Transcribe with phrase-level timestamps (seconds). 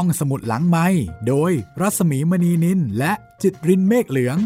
[0.00, 0.86] ห้องสมุดหลังไม้
[1.28, 4.38] โดยรัสมีมณีนินและจิตรินเมฆเหลือง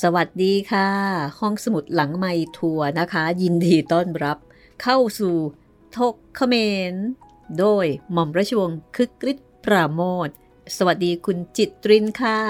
[0.00, 0.88] สวัสดีค่ะ
[1.38, 4.38] ห้องสมุดหลังไม้ทัวร์นะคะ ยินดีต้อนรับ
[4.82, 5.36] เข้าสู่
[5.96, 6.54] ทกเขม
[6.92, 6.94] ร
[7.58, 10.28] โดยหม่อมราชวงศ์คึกฤทธิ์ปราโมท
[10.76, 12.40] สวัสดีคุณจิตรินค่ะ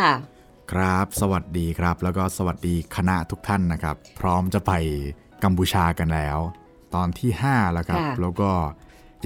[0.72, 4.72] ครับ สวัสดีครับ แล้วก็สวัสดีคณะทุกท่านนะครับ พร้อมจะไป
[5.44, 6.38] กัมพูชากันแล้ว
[6.94, 8.50] ตอนที่ 5 แล้วครับค่ะแล้วก็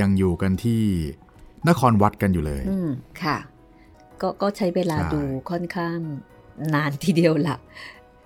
[0.00, 0.82] ยังอยู่กันที่
[1.68, 2.90] นครวัดกันอยู่เลยอืม
[3.22, 3.36] ค่ะ
[4.20, 5.98] ก็ก็ใช้เวลาใช่ดูค่อนข้าง
[6.74, 7.56] นานทีเดียวละ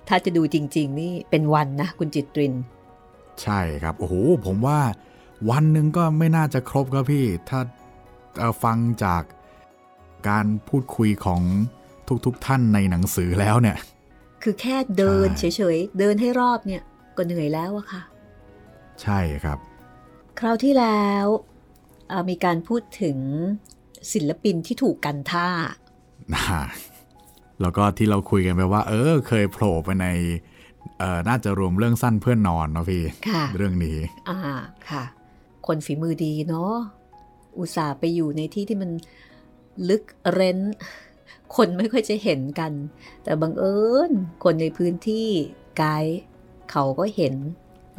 [0.08, 2.54] ถ้าจะดูจริง ๆ นี่เป็นวันนะคุณจิตริน
[3.42, 4.14] ใช่ครับ โอ้โห
[4.46, 4.80] ผมว่า
[5.50, 7.60] วันหนึ่งก็ไม่น่าจะครบครับพี่ ถ้า
[8.38, 9.22] เอ่อฟังจาก
[10.28, 11.42] การพูดคุยของ
[12.26, 13.76] ทุกๆทท่านในหนังสือแล้วเนี่ย
[14.42, 16.82] คือแค่เดินใช่เฉยๆ เดินให้รอบเนี่ย
[17.16, 18.02] ก็เหนื่อยแล้วอะค่ะ
[19.02, 19.58] ใช่ครับ
[20.38, 21.26] คราวที่แล้ว
[22.08, 23.18] เอ่อมีการพูดถึง
[24.12, 25.48] ศิลปินที่ถูกกันท่า
[26.34, 26.62] นะ
[27.60, 30.06] แล้วก็ที่เราคุยกันไปว่า เออ เคยโผล่ไปใน
[30.98, 34.38] เอ่อน่าจะรวมเรื่องสั้นเพื่อนนอนเนาะพี่ค่ะเรื่องนี้ อ่า
[34.90, 35.04] ค่ะ
[35.66, 36.74] คนฝีมือดีเนาะ
[37.58, 38.90] อุตส่าห์ไปอยู่ในที่ที่มัน
[39.88, 40.58] ลึกเร้น
[41.56, 42.72] คนไม่ค่อยจะเห็นกัน
[43.24, 44.10] แต่บังเอิญ
[44.44, 45.28] คนในพื้นที่
[45.78, 46.18] ไกด์
[46.70, 47.34] เขาก็เห็น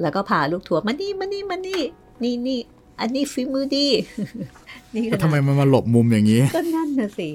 [0.01, 1.81] แล้วก็พาลูกทัวร์มานี่มานี่มานี่
[2.23, 2.61] นี่นี่
[2.99, 3.87] อันนี้ฝีมือดี
[4.95, 7.29] นี่ขนาดทำไมมันมาหลบมุมอย่างนี้ ก็นั่นนะสิ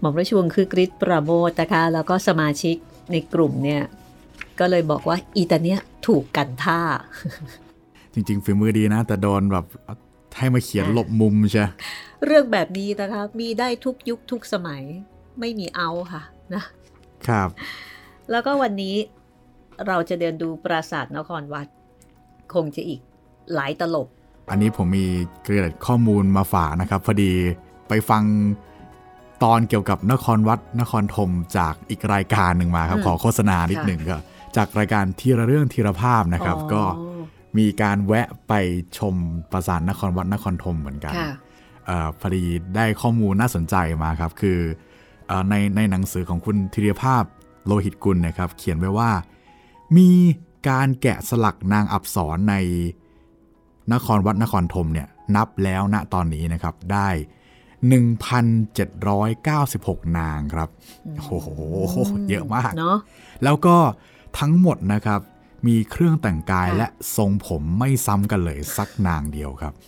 [0.00, 2.76] หม่อมราชวงศ์คือกริชประโมทนะคะ แล้วก็สมาชิก
[3.12, 3.82] ในกลุ่มเนี่ย
[4.58, 6.80] ก็เลยบอกว่าอีตาเนี้ยถูกกันท่า
[8.14, 9.64] จริง ๆ ฝีมือดีนะ แต่โดนแบบ
[10.36, 11.64] ให้มาเขียนอะหลบมุมใช่
[12.24, 14.82] เรื่องแบบนี้นะคะ มีได้ทุกยุคทุกสมัย
[15.40, 16.22] ไม่มีเอาค่ะ
[16.54, 16.62] นะ
[17.28, 17.48] ครับ
[18.30, 18.94] แล้วก็วันนี้
[19.86, 21.66] เราจะเดินดูปราสาทนครวัด
[22.54, 23.00] คงจะอีก
[23.54, 24.08] หลายตลบ
[24.50, 25.06] อันนี้ผมมี
[25.42, 27.32] เกร็ดข้อมูลมาฝากนะครับ พอดี
[27.88, 28.22] ไปฟัง
[29.44, 34.18] ตอนเกี่ยวกับนครวัดนครธมจากอีกรายการหนึ่งมาครับอืมขอโฆษณานิดค่ะหนึ่งก็
[34.56, 36.82] จากรายการทีละเรื่องทีละภาพนะครับอ๋อก็
[37.58, 38.52] มีการแวะไป
[38.98, 39.14] ชม
[39.50, 41.34] ปราสาทนครวัดนครธมเหมือนกันค่ะเออ
[42.20, 42.42] พอดี
[42.76, 44.58] ได้ข้อมูลน่าสนใจมาครับ คือ
[45.26, 47.24] เออในในหนังสือของคุณธีรภาพ
[47.66, 49.10] โลหิตกุลนะครับ เขียนไว้ว่า
[49.96, 50.10] มี
[50.68, 52.54] การแกะสลักนางอับสรใน
[53.92, 57.08] นครวัดนครธมเนี่ยนับแล้วณตอนนี้นะครับได้
[57.88, 60.68] 1,796 นางครับ
[61.28, 61.48] โอ้โห
[62.30, 62.96] เยอะมากเนาะ
[63.44, 63.76] แล้วก็
[64.38, 65.20] ทั้งหมดนะครับ
[65.66, 69.84] มีเครื่องแต่งกายค่ะและทรงผมไม่ซ้ำกันเลยสักนางเดียวครับโอ้โห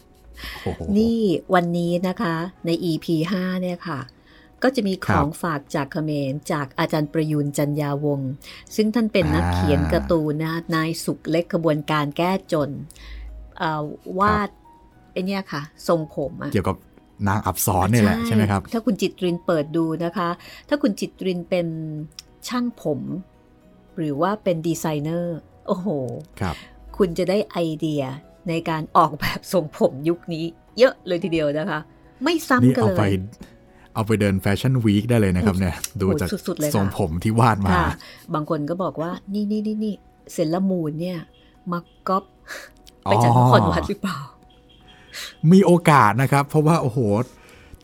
[0.99, 1.21] นี่
[1.55, 2.35] วันนี้นะคะ
[2.67, 3.07] ใน EP
[3.41, 4.01] 5เนี่ยค่ะ
[4.63, 8.31] ก็จะมีของฝากจากเขมรจากอาจารย์ประยูนจันยาวงศ์
[8.77, 12.71] ซึ่งท่านเป็นนักเขียนการ์ตูนนะคะนายสุขเล็กขบวนการแก้จน
[13.59, 13.85] เอ่อ
[14.19, 14.51] วาด
[15.13, 16.77] ไอเนี่ยค่ะ ทรงผมอะเกี่ยวกับ
[17.29, 20.29] นางอัปสรนี่แหละใช่ไหมครับ ถ้าคุณจิตรินเปิดดูนะคะ
[20.69, 21.67] ถ้าคุณจิตรินเป็น
[22.49, 23.01] ช่างผม
[23.97, 25.37] หรือว่าเป็นดีไซเนอร์
[25.67, 25.89] โอ้โห
[26.41, 26.55] ครับ
[26.97, 28.03] คุณจะได้ไอเดีย
[28.49, 30.45] ในการออกแบบทรงผมยุคนี้
[30.79, 31.81] เยอะเลยทีเดียวนะคะ
[32.23, 33.11] ไม่นี่ซ้ำกันเอาไปเลย
[33.95, 37.91] เอาไปเดิน fashion week ได้เลยนะครับเนี่ย ดูจากโอ้สุดๆเลยค่ะทรงผมที่วาดมาค่ะ
[38.35, 39.95] บางคนก็บอกว่า นี่นี่นี่นี่
[40.33, 41.19] เซเลอรามูนเนี่ย
[41.73, 42.25] มาก๊อป
[43.03, 44.19] ไปจากนครวัดหรือเปล่า
[45.53, 46.99] มีโอกาสนะครับ เพราะว่า โอ้โห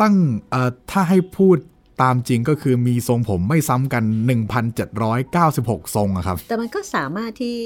[0.01, 0.15] ตั้ง
[0.51, 1.57] เอ่อถ้าให้พูด
[2.03, 4.05] ตามจริงก็คือมีทรงผมไม่ซ้ำกัน
[4.79, 7.57] 1,796 ทรงอะครับ แต่มันก็สามารถที่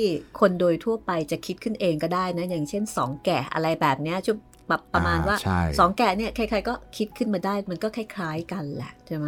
[0.40, 4.36] คนโดยทั่วไปจะคิดขึ้นเองก็ได้นะ อย่างเช่นสองแกะอะไรแบบเนี้ยชุบ
[4.68, 9.26] แบบประมาณอ่าว่าใช่สองแกะเนี่ยใครๆก็คิดขึ้นมาได้มันก็คล้าย ๆ กันแหละใช่ไหม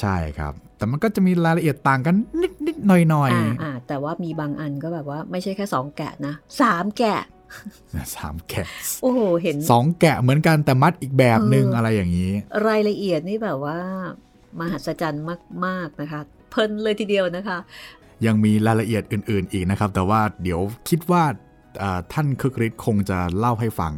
[0.00, 7.20] ใช่ครับ แต่มันก็จะมีรายละเอียดต่างกันนิดนิดๆหน่อยหน่อยอ่าอ่าแต่ว่ามีบางอันก็แบบว่าไม่ใช่แค่สองแกะนะสามแกะ
[8.16, 8.66] สามแกะ
[9.02, 12.32] โอ้โหเห็นสองแกะเหมือนกันแต่มัดอีกแบบหนึ่งเออออะไรอย่างนี้
[12.68, 13.78] รายละเอียดนี่แบบว่า
[14.60, 15.24] มหัศจรรย์
[15.66, 16.20] มาก ๆ นะคะ
[16.50, 17.58] เพลินเลยทีเดียวนะคะ
[18.26, 21.24] ยังมีรายละเอียดอื่น ๆ อีกนะครับ แต่ว่าเดี๋ยวคิดว่า
[21.78, 23.92] เอ่อท่านคึกฤทธิ์คงจะเล่าให้ฟัง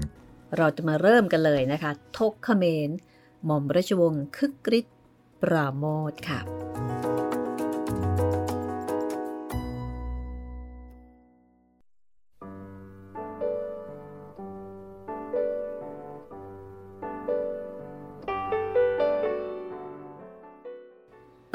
[0.58, 2.90] เราจะมาเริ่มกันเลยนะคะ ทกเขมร
[3.44, 4.96] หม่อมราชวงศ์คึกฤทธิ์
[5.42, 6.40] ปราโมทค่ะ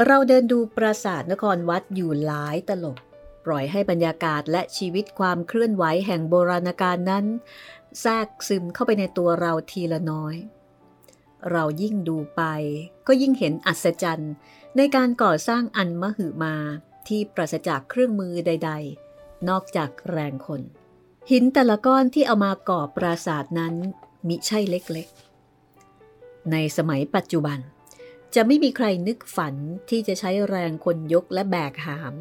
[0.05, 2.97] เราเดินดูปราสาทนครวัดอยู่หลายตลบ
[3.45, 7.25] ปล่อยให้บรรยากาศและชีวิตความเคลื่อนไหวแห่งโบราณกาลนั้น
[8.01, 10.35] แทรกซึมเข้าไปในตัวเราทีละน้อย
[11.51, 12.41] เรายิ่งดูไป
[13.07, 14.33] ก็ยิ่งเห็นอัศจรรย์
[14.77, 16.55] ในการก่อสร้างอันมหึมา
[17.07, 18.71] ที่ปราศจากเครื่องมือใด
[19.09, 20.61] ๆ นอกจากแรงคน
[21.31, 23.73] หินแต่ละก้อนที่เอามาก่อปราสาทนั้น
[24.27, 27.59] มิใช่เล็กๆ ในสมัยปัจจุบัน
[28.35, 29.55] จะไม่มีใครนึกฝัน
[29.89, 32.13] ที่จะใช้แรงคนยกและแบกหาม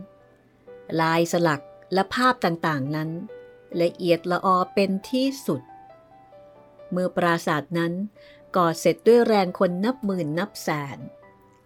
[1.01, 1.63] ลายสลัก
[1.95, 3.11] และภาพต่างๆนั้น
[3.83, 5.63] ละเอียดละออเป็นที่สุด
[6.91, 7.93] เมื่อปราสาทนั้น
[8.57, 10.99] ก่อเสร็จด้วยแรงคนนับหมื่นนับแสน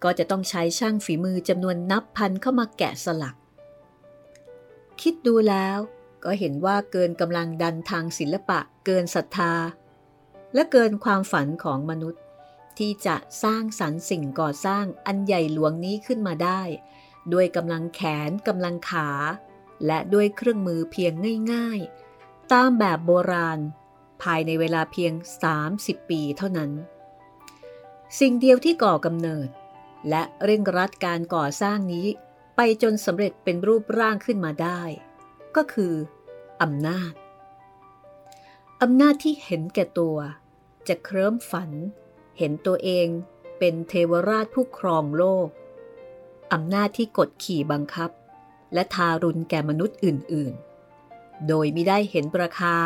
[0.03, 3.35] ก็จะต้องใช้ช่างฝีมือจำนวนนับพันเข้ามาแกะสลัก
[5.01, 5.77] คิดดูแล้ว
[6.23, 9.53] ก็เห็นว่าเกินกำลังดันทางศิลปะเกินศรัทธา
[10.53, 12.21] และเกินความฝันของมนุษย์
[12.79, 16.61] ที่จะสร้างสรรค์สิ่งก่อสร้างอันใหญ่หลวงนี้ขึ้นมาได้
[17.33, 19.09] ด้วยกำลังแขนกำลังขา
[19.85, 21.13] และด้วยเครื่องมือเพียง
[21.53, 23.59] ง่ายๆ ตามแบบโบราณ
[24.21, 25.13] ภายในเวลาเพียง
[25.61, 26.71] 30 ปีเท่านั้น
[28.19, 29.49] สิ่งเดียวที่ก่อกำเนิด
[30.09, 32.07] และเร่งรัดการก่อสร้างนี้
[32.55, 34.81] ไปจนสำเร็จเป็นรูปร่างขึ้นมาได้
[35.55, 35.93] ก็คือ
[36.61, 37.13] อำนาจ
[38.81, 40.17] อำนาจที่เห็นแก่ตัว
[40.87, 41.71] จะเคลิ้มฝัน
[42.37, 43.07] เห็นตัวเอง
[43.59, 45.47] เป็นเทวราชผู้ครองโลก
[46.53, 48.09] อำนาจที่กดขี่บังคับ
[48.73, 52.77] และทารุณแก่มนุษย์อื่นๆ โดยม่ได้เห็นราคา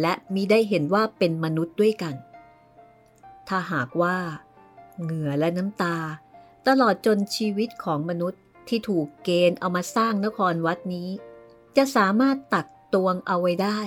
[0.00, 2.14] และมิได้เห็นว่าเป็นมนุษย์ด้วยกัน
[3.48, 4.16] ถ้าหากว่า
[5.02, 5.96] เหงื่อและน้ำตา
[6.66, 11.08] ตลอดจนชีวิตของมนุษย์ที่ถูกเกณฑ์เอามาสร้างนครวัดนี้
[11.76, 13.80] จะสามารถตักตวงเอาไว้ได้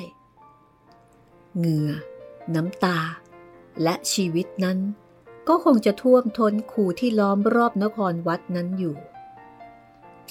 [1.58, 1.92] เหงื่อ
[2.56, 2.98] น้ำตา
[3.84, 4.80] และชีวิตนั้น
[5.48, 8.96] ก็คงจะท่วมท้นคูที่ล้อมรอบนครวัดนั้นอยู่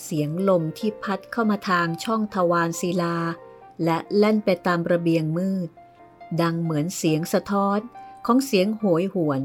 [0.03, 3.17] เสียงลมที่พัดเข้ามาทางช่องทวารศิลา
[3.85, 5.69] และแล่นไปตามระเบียงมืด
[6.41, 7.79] ดังเหมือนเสียงสะท้อน
[8.27, 9.43] ของเสียงโหยหวน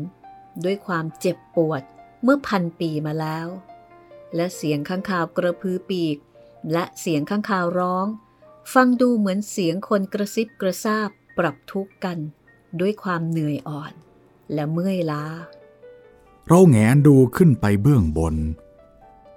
[0.64, 1.82] ด้วยความเจ็บปวด
[2.24, 3.48] เมื่อพันปีมาแล้ว
[4.36, 6.18] และเสียงข้างคาวกระพือปีก
[6.72, 8.08] และเสียงข้างคาวร้อง
[8.74, 12.18] ฟังดูเหมือนเสียงคนกระซิบกระซาบปรับทุกข์กัน
[12.80, 13.94] ด้วยความเหนื่อยอ่อน
[14.54, 15.24] และเมื่อยล้า
[16.48, 18.36] เราแงนดูขึ้นไปเบื้องบน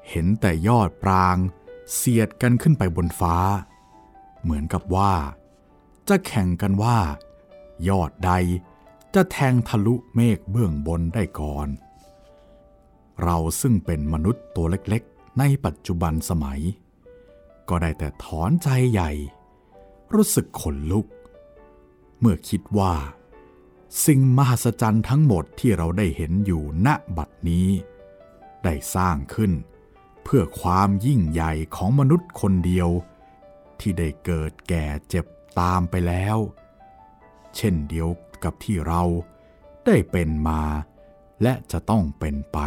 [0.08, 1.36] เห็นแต่ยอดปราง
[1.94, 3.36] เสียดกันขึ้นไปบนฟ้า
[4.42, 5.12] เหมือนกับว่า
[6.08, 6.98] จะแข่งกันว่า
[7.88, 8.32] ยอดใด
[9.14, 11.68] จะแทงทะลุเมฆเบื้องบนได้ก่อน
[13.22, 16.60] เราซึ่งเป็นมนุษย์ตัวเล็กๆ ในปัจจุบันสมัย
[17.68, 19.10] ก็ได้แต่ถอนใจใหญ่
[20.14, 21.06] รู้สึกขนลุก
[22.20, 22.92] เมื่อคิดว่า
[24.04, 27.68] สิ่งมหัศจรรย์ทั้งหมดที่เราได้เห็นอยู่ณบัดนี้
[28.64, 29.52] ได้สร้างขึ้น
[30.24, 32.88] เพื่อความยิ่งใหญ่ของมนุษย์คนเดียว
[33.80, 35.26] ที่ได้เกิดแก่เจ็บ
[35.60, 36.38] ตามไปแล้ว
[37.56, 38.08] เช่นเดียว
[38.44, 39.02] กับที่เรา
[39.86, 40.62] ได้เป็นมา
[41.42, 42.58] และจะต้องเป็นไป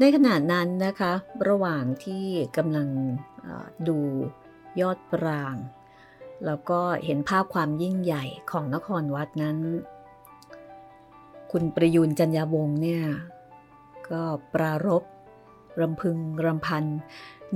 [0.00, 1.12] ในขณะนั้นนะคะ
[1.48, 2.24] ระหว่างที่
[2.56, 2.88] กำลัง
[3.88, 3.98] ดู
[4.80, 5.56] ยอดปราง
[6.46, 9.58] แล้วก็เห็นภาพความยิ่งใหญ่ของนครวัดนั้น
[11.52, 13.04] คุณประยุนจัญญาวงศ์เนี่ย
[14.10, 14.22] ก็
[14.54, 15.02] ปรารบ
[15.80, 16.84] รำพึงรำพัน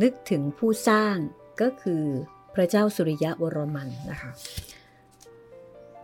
[0.02, 1.16] นึกถึงผู้สร้าง
[1.60, 2.04] ก็คือ
[2.54, 4.30] พระเจ้าสุริยะวรมันนะคะ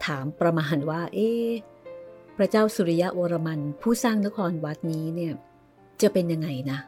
[0.04, 1.30] ถามประมาณว่า เอ๊
[2.37, 5.35] พระเจ้าสุริยะวรมัน ผู้สร้างนครวัดนี้เนี่ย
[6.02, 6.78] จะเป็นยังไงนะ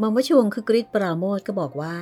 [0.00, 1.96] มอมวชวงคือกริชปราโมทก็บอกว่า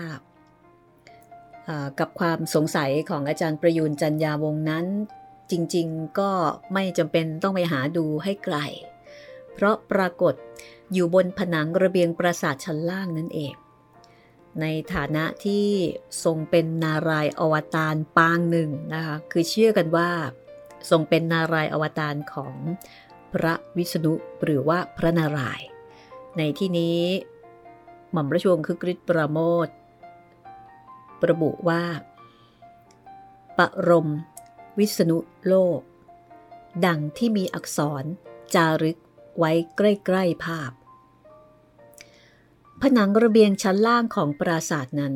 [1.98, 4.86] กับความสงสัยของอาจารย์ประยูนจันยาวงนั้น
[5.50, 6.30] จริงๆก็
[6.72, 8.56] ไม่จำเป็นต้องไปหาดูให้ไกล
[9.52, 10.34] เพราะปรากฏ
[10.92, 13.54] อยู่บนผนังระเบียงปราสาทชั้นล่างนั่นเอง
[14.60, 15.66] ในฐานะที่
[16.24, 20.10] ทรงเป็นนารายอวตารปางหนึ่งนะคะ คือเชื่อกันว่า
[20.90, 22.54] ทรงเป็นนารายอวตารของ
[23.34, 24.14] พระวิษณุ
[24.44, 25.68] หรือว่าพระนารายณ์
[26.38, 27.00] ในที่นี้
[28.12, 29.68] หม่อมราชวงศ์คือกริชประโมท
[31.28, 31.84] ระบุว่า
[33.58, 34.08] ปรม
[34.78, 35.80] วิษณุโลก
[36.86, 38.04] ดังที่มีอักษร
[38.54, 38.98] จารึก
[39.38, 40.72] ไว้ใกล้ ๆ ภาพ
[42.80, 45.14] ผนังระเบียงชั้นล่างของปราสาทนั้น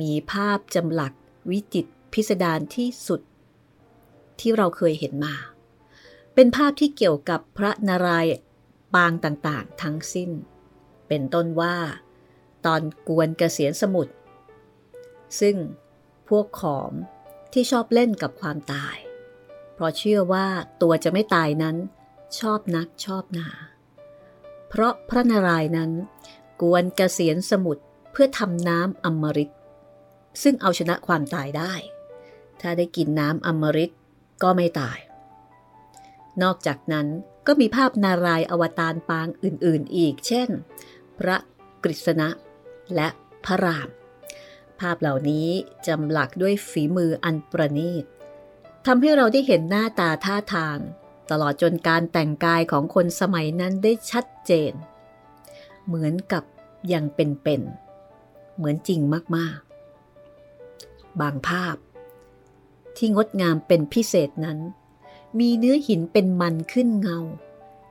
[0.00, 1.12] มีภาพจำหลัก
[1.50, 3.20] วิจิตพิสดารที่สุด
[4.40, 5.34] ที่เราเคยเห็นมา
[6.40, 8.34] เป็นภาพที่เกี่ยวกับพระนารายณ์
[8.94, 10.30] ปางต่างๆ ทั้งสิ้น
[11.08, 11.76] เป็นต้นว่า
[12.66, 14.14] ตอนกวนเกษียณสมุทร
[15.40, 15.56] ซึ่ง
[16.28, 16.92] พวกขอม
[17.52, 18.96] ที่ชอบเล่นกับความตาย
[19.74, 20.46] เพราะเชื่อว่า
[20.82, 21.76] ตัวจะไม่ตายนั้น
[22.38, 23.48] ชอบนักชอบหนา
[24.68, 25.90] เพราะพระนารายณ์นั้น
[26.62, 27.82] กวนเกษียณสมุทร
[28.12, 29.50] เพื่อทำน้ำอมฤต
[30.42, 31.74] ซึ่งเอาชนะความตายได้
[32.60, 33.90] ถ้าได้กินน้ำอมฤต
[34.44, 34.98] ก็ไม่ตาย
[36.42, 37.06] นอกจากนั้น
[37.46, 40.48] ก็มีภาพนารายอวตารปางอื่นๆอีก เช่น
[41.18, 41.36] พระ
[41.84, 42.28] กฤษณะ
[42.94, 43.08] และ
[43.44, 43.88] พระราม
[44.80, 45.48] ภาพเหล่านี้
[45.86, 48.04] จำหลักด้วยฝีมืออันประณีต
[48.86, 50.78] ทำให้เราได้เห็นหน้าตาท่าทาง
[51.30, 54.72] ตลอดจนการแต่งกายของคนสมัยนั้นได้ชัดเจน
[55.86, 56.44] เหมือนกับ
[56.92, 59.00] ยังเป็นๆเหมือนจริง
[59.36, 61.76] มากๆ บางภาพ
[62.96, 64.58] ที่งดงามเป็นพิเศษนั้น
[65.38, 67.18] มีเนื้อหินเป็นมันขึ้นเงา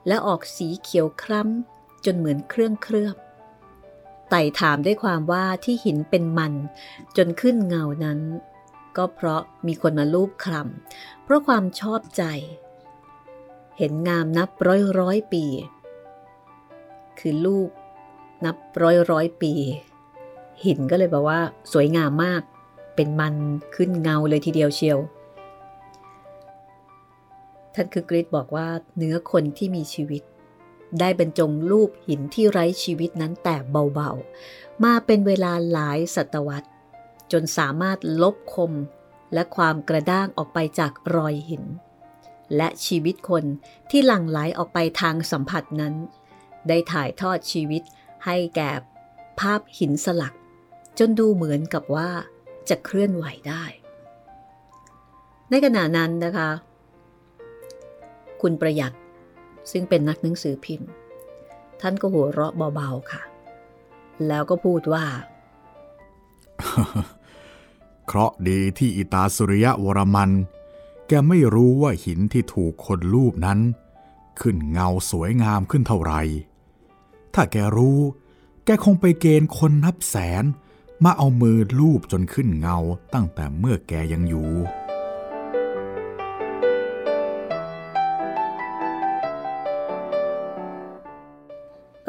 [0.08, 3.16] และออกสีเขียวคล้ำจนเหมือนเครื่องเคลือบ
[4.30, 6.54] ไต่ถามด้วยความว่าที่หินเป็นมัน
[7.18, 8.20] จนขึ้นเงานั้น
[8.98, 12.24] ก็เพราะมีคนมาลูบคลำเพราะความชอบใจ
[13.78, 15.46] เห็นงามนับร้อยร้อยปี
[17.20, 17.70] คือลูก
[18.46, 19.54] นับร้อยร้อยปี
[20.66, 21.42] หินก็เลยบอกว่า
[21.72, 22.42] สวยงามมาก
[22.96, 23.36] เป็นมัน
[23.76, 25.00] ขึ้นเงาเลยทีเดียวเชียว
[27.74, 30.24] ท่านคือกริชบอกว่าเนื้อคนที่มีชีวิต
[31.00, 33.56] ได้บรรจงรูปหินที่ไร้ชีวิตนั้นแต่
[33.94, 36.70] เบาๆ มาเป็นเวลาหลายศตวรรษ
[37.32, 38.72] จนสามารถลบคม
[39.34, 41.64] และความกระด้างออกไปจากรอยหิน
[42.56, 43.44] และชีวิตคน
[43.90, 45.94] ที่หลั่งไหลออกไปทางสัมผัสนั้น
[46.68, 47.82] ได้ถ่ายทอดชีวิต
[48.26, 48.72] ให้แก่
[49.40, 50.34] ภาพหินสลัก
[51.00, 52.10] จนดูเหมือนกับว่า
[52.70, 53.64] จะเคลื่อนไหวได้
[55.50, 56.50] ในขณะนั้นนะคะ
[58.42, 58.94] คุณประหยัด
[59.72, 60.90] ซึ่งเป็นนักหนังสือพิมพ์
[61.82, 63.22] ท่านก็หัวเราะเบาๆค่ะ
[64.28, 65.06] แล้วก็พูดว่า
[68.06, 70.32] เคราะดีที่อิตาสุริยะวรมัน
[71.08, 73.60] แกไม่รู้ว่าหินที่ถูกคนรูปนั้น
[74.42, 76.22] ขึ้นเงาสวยงามขึ้นเท่าไหร่
[77.34, 78.00] ถ้าแกรู้
[78.66, 80.44] แกคงไปเกณฑ์คนนับแสน
[81.04, 82.78] มาเอามือลูบจนขึ้นเงา
[83.14, 84.50] ตั้งแต่เมื่อแกยังอยู่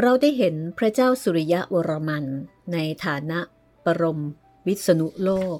[0.02, 2.24] เราได้เห็นพระเจ้าสุริยะวรมัน
[2.72, 3.38] ในฐานะ
[3.84, 4.20] ปรม
[4.66, 5.58] วิษณุโลก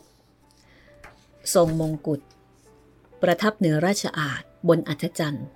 [1.55, 2.21] ทรงมงกุฎ
[3.23, 5.47] ประทับเหนือราชอาณบนอัธจันทร์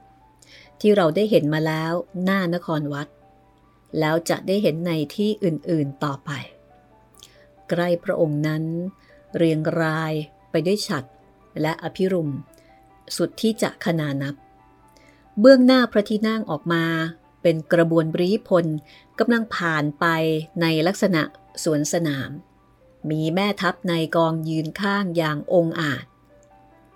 [0.81, 1.93] ที่เราได้เห็นมาแล้ว
[2.25, 3.09] หน้านครวัด
[4.01, 6.31] แล้วจะได้เห็นในที่อื่นๆต่อไป
[7.69, 8.65] ใกล้พระองค์นั้น
[9.37, 10.13] เรียงราย
[10.51, 11.05] ไปด้วยฉัด
[11.61, 12.31] และอภิรุม
[13.17, 14.35] สุดที่จะขนานับ
[15.41, 16.85] เบื้องหน้าพระที่นั่งออกมา
[17.45, 18.67] เป็นกระบวนรีพล
[19.19, 20.07] กำลังผ่านไป
[20.61, 21.23] ในลักษณะ
[21.65, 22.31] สวนสนาม
[23.11, 26.05] มีแม่ทัพในกองยืนข้างอย่างองอาจ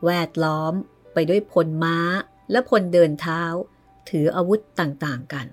[0.05, 0.73] แวดล้อม
[1.13, 1.99] ไปด้วยพลม้า
[2.51, 3.43] และพลเดินเท้า
[4.11, 5.47] ถืออาวุธต่างๆกัน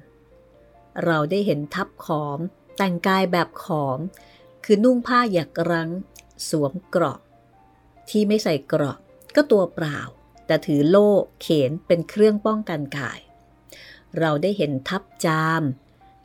[1.05, 2.39] เราได้เห็นทัพขอม
[2.77, 3.99] แต่งกายแบบขอม
[4.65, 5.89] คือนุ่งผ้าหยักรัง
[6.49, 7.19] สวมเกราะ
[8.09, 8.97] ที่ไม่ใส่เกราะ
[9.35, 9.99] ก็ตัวเปล่า
[10.45, 11.09] แต่ถือโล่
[11.41, 13.19] เขนเป็นเครื่องป้องกันกาย
[14.19, 15.63] เราได้เห็นทัพจาม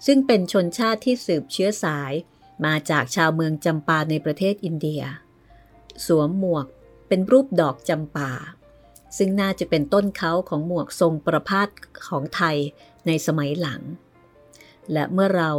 [0.06, 2.12] ซึ่งเป็นชนชาติที่สืบเชื้อสาย
[2.64, 5.02] มาจากชาวเมืองจำปาในประเทศอินเดีย
[6.06, 6.66] สวมหมวก
[7.08, 8.32] เป็นรูปดอกจำปา
[9.16, 11.68] ซึ่งน่าจะเป็นต้นเขาของหมวกทรงประพาส
[12.08, 12.56] ของไทย
[13.06, 13.80] ในสมัยหลัง
[14.92, 15.50] และเมื่อเรา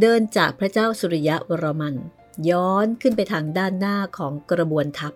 [0.00, 1.94] เดินจากพระเจ้าสุริยะวรมัน
[2.50, 5.12] ย้อนขึ้นไปทางด้านหน้าของกระบวนทัพ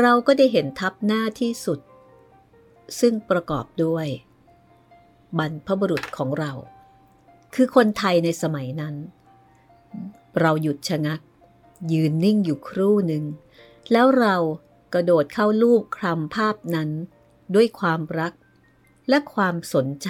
[0.00, 1.80] เราก็ได้เห็นทัพหน้าที่สุด
[3.00, 4.06] ซึ่งประกอบด้วย
[5.38, 6.52] บรรพบุรุษของเรา
[7.54, 8.94] คือคนไทยในสมัยนั้น
[10.40, 11.20] เราหยุดชะงัก
[11.92, 13.24] ยืนนิ่งอยู่ครู่หนึ่ง
[13.92, 14.36] แล้วเรา
[14.92, 16.90] กระโดดเข้าลูบคลำภาพนั้น
[17.54, 18.32] ด้วยความรัก
[19.08, 20.08] และความสนใจ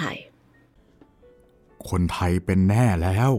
[1.89, 3.31] คนไทยเป็นแน่แล้ว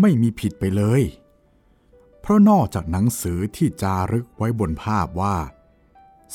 [0.00, 1.02] ไม่มีผิดไปเลย
[2.20, 5.36] เพราะนอกจากหนังสือที่จารึกไว้บนภาพว่า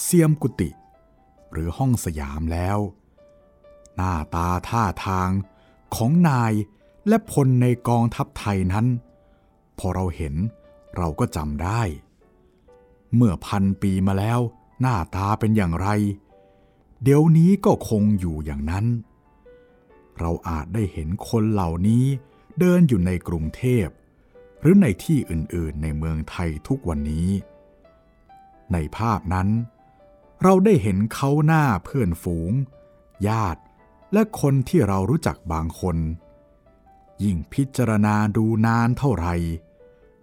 [0.02, 0.70] เซียมกุติ
[1.52, 2.78] หรือห้องสยามแล้ว
[3.96, 5.30] หน้าตาท่าทาง
[5.96, 6.54] ของนาย
[7.08, 8.86] และพลในกองทัพไทยนั้น
[9.80, 10.36] พอเราเห็น
[10.98, 11.82] เราก็จำได้
[13.16, 14.40] เมื่อพันปีมาแล้ว
[14.82, 15.88] หน้าตาเป็นอย่างไร
[17.04, 18.86] เดี๋ยวนี้ก็คงอยู่อย่างนั้น
[20.20, 22.06] เราอาจได้เห็นคนเหล่านี้
[22.60, 23.88] เดินอยู่ในกรุงเทพ
[24.62, 27.30] หรือในที่อื่นๆในเมืองไทยทุกวันนี้
[28.74, 29.48] ในภาพนั้น
[30.44, 32.52] เราได้เห็นเขาหน้าเพื่อนฝูง
[33.28, 33.62] ญาติ
[34.14, 35.98] และคนที่เรารู้จักบางคน
[37.24, 39.36] ยิ่งพิจารณาดูนานเท่าไหร่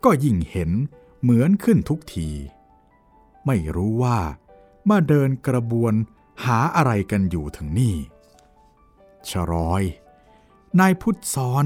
[0.04, 0.70] ก็ยิ่งเห็น
[1.20, 2.28] เหมือนขึ้นทุกที
[3.46, 4.18] ไม่รู้ว่า
[4.90, 5.92] มาเดินกระบวน
[6.44, 7.96] หาอะไรกันอยู่ถึงนี่
[9.28, 9.82] ชรอย
[10.80, 11.64] นายพุทธซ้อน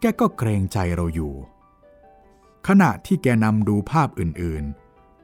[0.00, 1.34] แกก็เกรงใจเราอยู่
[2.68, 4.64] ขณะที่แกนำดูภาพอื่น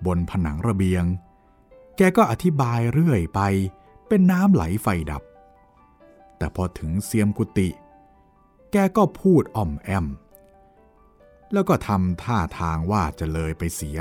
[0.07, 1.05] บนผนังระเบียง
[1.97, 3.41] แกก็อธิบายเรื่อยไป
[4.09, 5.23] เป็นน้ำไหลไฟดับ
[6.45, 7.69] แต่พอถึงเสียมกุฏิ
[8.73, 10.07] แกก็พูดอ่อมแอม
[11.53, 13.99] แล้วก็ทำท่าทางว่าจะเลยไปเสีย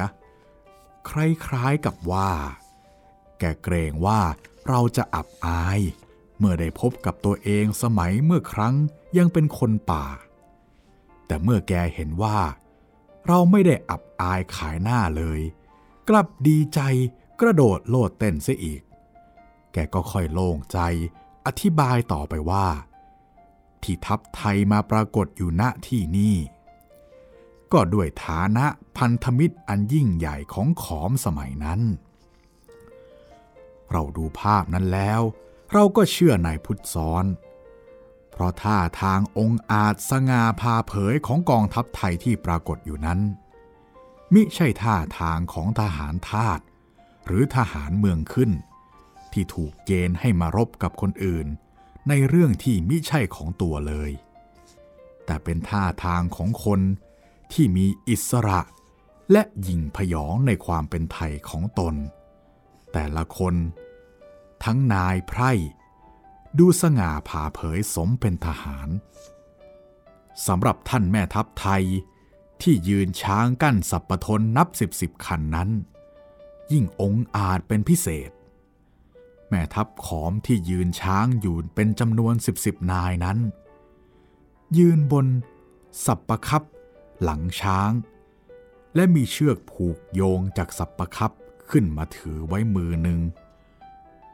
[1.10, 1.12] ค
[1.54, 2.32] ล้ายๆกับว่า
[3.40, 4.22] แกเกรงว่า
[4.68, 5.80] เราจะอับอาย
[6.38, 8.76] เมื่อได้พบกับตัวเองสมัยเมื่อครั้ง
[9.18, 10.06] ยังเป็นคนป่า
[11.28, 12.40] แต่เมื่อแกเห็นว่า
[13.28, 15.40] เราไม่ได้อับอายขายหน้าเลย
[16.10, 16.82] กลับดีใจ
[17.42, 18.82] กระโดดโลดเต้นเสียอีก
[19.74, 20.80] แกก็ค่อยโล่งใจ
[21.46, 22.68] อธิบายต่อไปว่า
[23.84, 26.36] ที่ทัพไทยมาปรากฏอยู่ณที่นี่
[27.74, 28.66] ก็ด้วยฐานะ
[28.98, 31.82] พันธมิตรอันยิ่งใหญ่ของขอมสมัยนั้น
[33.92, 35.22] เราดูภาพนั้นแล้ว
[35.74, 37.26] เราก็เชื่อนายพุทธซ้อน
[38.32, 43.20] เพราะท่าทางองค์อาจสง่าพาเผยของกองทัพไทยที่ปรากฏอยู่นั้น
[44.34, 46.60] มิใช่ท่าทางของทหารทาส
[47.26, 48.52] หรือทหารเมืองขึ้น
[49.34, 51.48] ที่ถูกเกณฑ์ให้มารบกับคนอื่น
[52.10, 54.12] ในเรื่องที่มิใช่ของตัวเลย
[55.26, 56.82] แต่เป็นท่าทางของคน
[57.54, 58.62] ที่มีอิสระ
[59.32, 61.96] และยิ่งพยองในความเป็นไทยของตน
[62.94, 63.56] แต่ละคน
[64.64, 65.52] ทั้งนายไพร่
[66.60, 68.90] ดูสง่าผ่าเผยสมเป็นทหาร
[70.48, 71.84] สำหรับท่านแม่ทัพไทย
[72.62, 75.70] ที่ยืนช้างกั้นสัปปทนนับสิบสิบคันนั้น
[76.72, 78.30] ยิ่งองอาจเป็นพิเศษ
[79.54, 83.38] แม่ทัพขอมที่ยืนช้างอยู่เป็นจำนวนสิบสิบนายนั้น
[84.78, 85.26] ยืนบน
[86.06, 86.64] สับปปะคับ
[87.24, 87.92] หลังช้าง
[88.96, 91.32] และมีเชือกผูกโยงจากสับปปะคับ
[91.70, 93.20] ขึ้นมาถือไว้มือหนึ่ง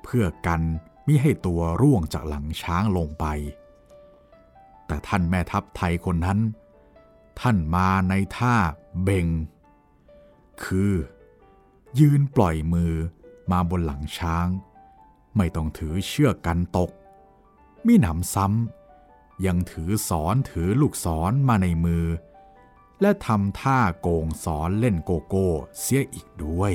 [0.04, 0.62] เพื่อกัน
[1.08, 3.26] มิให้ตัวร่วงจากหลังช้างลงไป
[4.88, 6.40] แต่ท่านแม่ทัพไทยคนนั้น
[7.40, 8.56] ท่านมาในท่า
[9.04, 9.28] เบง
[10.64, 10.94] คือ
[12.00, 12.94] ยืนปล่อยมือ
[13.52, 14.48] มาบนหลังช้าง
[15.40, 16.90] ไม่ต้องถือเชือกกันตก
[17.86, 22.06] มิหนำซ้ำยังถือสอนถือลูกศรมาในมือ
[23.02, 25.48] และทำท่าโกงสอนเล่นโกโก้
[25.80, 26.74] เสียอีกด้วย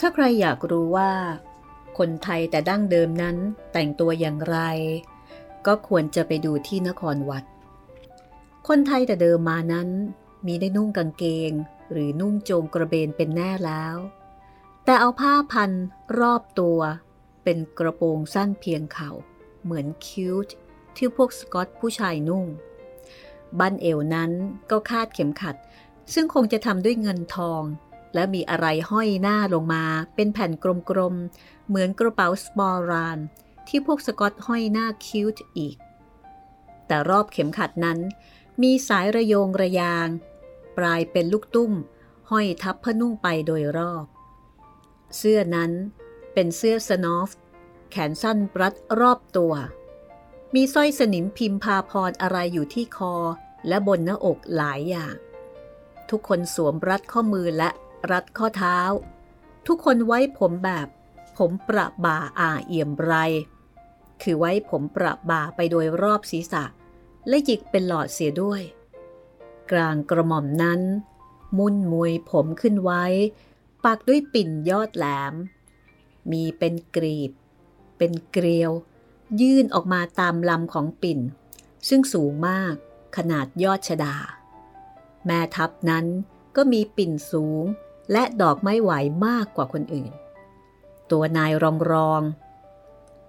[0.00, 1.12] ถ้าใครอยากรู้ว่า
[1.98, 3.36] คนไทยแต่ดั้งเดิมนั้น
[3.72, 4.58] แต่งตัวอย่างไร
[5.66, 7.44] ก็ควรจะไปดูที่นครวัด
[8.68, 9.88] คนไทยแต่เดิมมานั้น
[10.46, 11.52] มีได้นุ่งกางเกง
[11.92, 13.96] หรือนุ่งโจงกระเบนเป็นแน่แล้ว
[14.84, 15.70] แต่เอาผ้าพัน
[16.20, 16.78] รอบตัว
[17.44, 19.10] เป็นกระโปรงสั้นเพียงเขา่า
[19.64, 20.54] เหมือนคิวต์
[20.96, 22.44] ที่พวกสกอตผู้ชายนุ่ง
[23.58, 24.30] บั้นเอวนั้น
[24.70, 25.56] ก็คาดเข็มขัด
[26.14, 27.62] ซึ่งคงจะทำด้วยเงินทอง
[28.14, 30.50] และมีอะไรห้อยหน้าลงมา เป็นแผ่น
[30.90, 33.18] กลมๆ เหมือนกระเป๋าสปอราน
[33.68, 35.76] ที่พวกสกอตห้อยหน้าคิวต์อีก
[36.86, 37.98] แต่รอบเข็มขัดนั้น
[38.62, 40.08] มีสายระโยงระยาง
[40.78, 41.72] ปลายเป็นลูกตุ้ม
[42.30, 44.04] ห้อยทับผ้านุ่งไปโดยรอบ
[45.16, 45.72] เสื้อนั้น
[46.34, 47.28] เป็นเสื้อสโนฟ
[47.90, 49.54] แขนสั้นรัดรอบตัว
[50.54, 53.14] มีสร้อยสนิมพิมพาพรอะไรอยู่ที่คอ
[53.68, 55.14] และบนหน้าอกหลายอย่าง
[56.10, 57.70] ทุกคนสวมรัดข้อมือและ
[58.10, 58.78] รัดข้อเท้า
[59.66, 60.88] ทุกคนไว้ผมแบบ
[61.38, 63.14] ผมประบ่าอาเอี่ยมไร
[64.22, 66.64] คือไว้ผมประบ่าไปโดยรอบศีรษะ
[67.28, 68.62] และหยิกเป็นหลอดเสียด้วย
[69.70, 70.80] กลางกระหม่อมนั้น
[71.58, 73.04] มุนมวยผมขึ้นไว้
[73.84, 75.34] ปักด้วยปิ่นยอดแหลม
[76.32, 77.32] มีเป็นกรีบ
[77.98, 78.72] เป็นเกลียว
[79.40, 81.20] ยื่นออกมาตามลำของปิ่น
[81.88, 82.74] ซึ่งสูงมาก
[83.16, 84.16] ขนาดยอดชดา
[85.26, 86.06] แม่ทัพนั้น
[86.56, 87.64] ก็มีปิ่นสูง
[88.12, 88.92] และดอกไม้ไหว
[89.26, 90.12] มากกว่าคนอื่น
[91.10, 92.22] ตัวนายรองรอง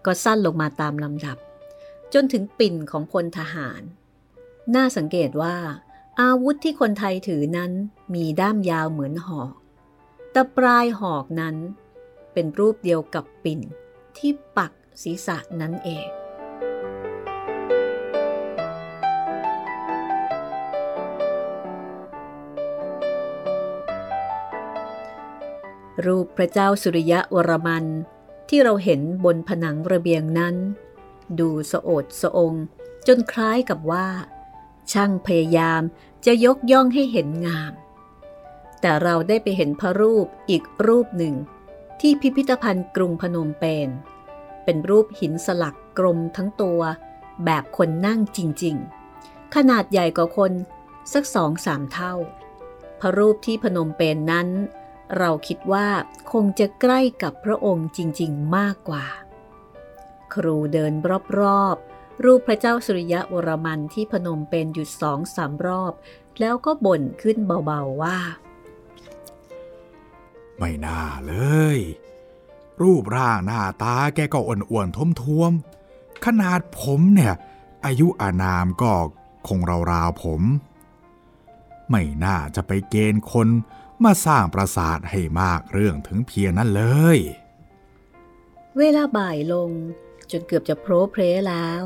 [0.05, 1.37] ก็สั้นลงมาตามลำดับ
[2.13, 3.81] จนถึงปิ่นของพลทหาร
[4.75, 5.55] น่าสังเกตว่า
[6.21, 7.71] อาวุธที่คนไทยถือนั้น
[8.13, 9.51] มีด้ามยาวเหมือนหอก
[10.31, 11.55] แต่ปลายหอกนั้น
[12.33, 13.61] เป็นรูปเดียวกับปิ่น
[14.17, 14.71] ที่ปัก
[15.03, 16.07] ศีรษะนั้นเอง
[26.05, 27.85] รูปพระเจ้าสุริยะวรมัน
[28.49, 30.55] ที่เราเห็นบนผนังระเบียงนั้น
[31.39, 32.53] ดูสะโอดสะอง
[33.07, 34.07] จนคล้ายกับว่า
[34.91, 35.81] ช่างพยายาม
[36.25, 37.73] จะยกย่องให้เห็นงาม
[38.81, 41.35] แต่เราได้ไปเห็นพระรูปอีกรูปหนึ่ง
[42.01, 43.89] ที่พิพิธภัณฑ์กรุงพนมเปญ
[44.63, 46.81] เป็นรูปหินสลักกลมทั้งตัว
[47.45, 50.51] แบบคนนั่งจริงๆ ขนาดใหญ่กว่าคน
[51.13, 52.13] สักสองสามเท่า
[52.99, 54.47] พระรูปที่พนมเปญนนั้น
[55.17, 55.87] เราคิดว่า
[56.31, 59.05] คงจะใกล้กับพระองค์จริงๆมากกว่า
[60.33, 60.93] ครูเดิน
[61.39, 65.93] รอบๆ รูปพระเจ้าสุริยะวรมันที่พนมเปญอยู่สองสามรอบ
[66.39, 68.17] แล้วก็บ่นขึ้นเบาๆว่า
[70.61, 71.33] ไม่น่าเล
[71.75, 71.79] ย
[72.81, 77.33] รูปร่างหน้าตาแกก็อ้วนๆท้วมๆ ขนาดผมเนี่ย
[77.85, 78.91] อายุอานามก็
[79.47, 79.59] คง
[79.91, 80.41] ราวๆผม
[81.89, 83.47] ไม่น่าจะไปเกณฑ์คน
[84.03, 86.83] มาสร้างปราสาทให้มากเรื่องถึงเพียงนั้นเล
[87.15, 87.17] ย
[88.77, 89.69] เวลาบ่ายลง
[90.31, 91.83] จนเกือบจะโพรเพลแล้ว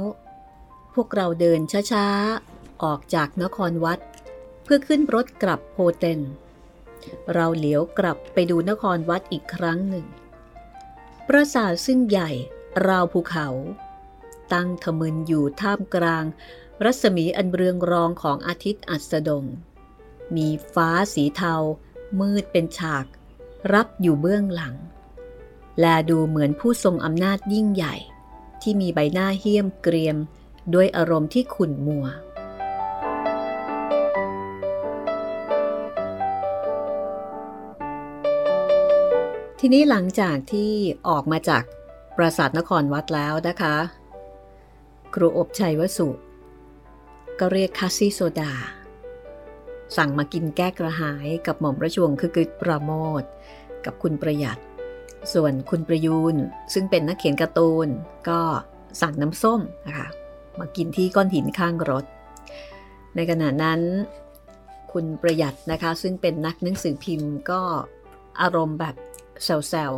[0.94, 1.60] พวกเราเดิน
[1.92, 4.00] ช้าๆ ออกจากนครวัด
[4.64, 6.20] เพื่อขึ้นรถกลับโพเทน
[7.34, 10.06] เราเหลียวกลับไปดูนครวัดอีกครั้งหนึ่ง
[11.28, 12.32] ปราสาทซึ่งใหญ่
[12.88, 13.48] ราวภูเขา
[14.54, 16.26] ตั้งทมึนอยู่ท่ามกลาง
[16.84, 19.44] รัศมีอันเรืองรองของอาทิตย์อัสดง
[20.36, 21.56] มีฟ้าสีเทา
[22.20, 23.06] มืดเป็นฉาก
[23.74, 24.76] รับอยู่เบื้องหลัง
[25.80, 27.96] และดูเหมือนผู้ทรงอำนาจยิ่งใหญ่
[28.62, 30.18] ที่มีใบหน้าเหี้ยมเกรียม
[30.74, 32.06] ด้วยอารมณ์ที่ขุ่นมัว
[39.68, 40.72] ทีนี้หลังจากที่
[41.10, 41.64] ออกมาจาก
[42.18, 43.76] ปราสาทนครวัดแล้วนะคะ
[45.14, 46.08] ครูอบ ไชยวสุ
[47.40, 48.54] ก็เรียกคาซิโซดา
[49.98, 53.24] สั่งมากินแก้กระหายกับหม่อมราชวงศ์คึกฤทธิ์ ปราโมช
[53.86, 54.60] กับคุณประหยัด
[55.34, 56.36] ส่วนคุณประยูร
[56.74, 57.88] ซึ่งเป็นนักเขียนการ์ตูน
[58.30, 58.40] ก็
[59.02, 60.08] สั่งน้ำส้มนะคะ
[60.60, 62.06] มากินที่ก้อนหินข้างรถ
[63.16, 63.82] ในขณะนั้น
[64.94, 67.62] คุณประหยัดนะคะ ซึ่งเป็นนักหนังสือพิมพ์ก็
[68.44, 68.96] อารมณ์แบบ
[69.44, 69.94] แซว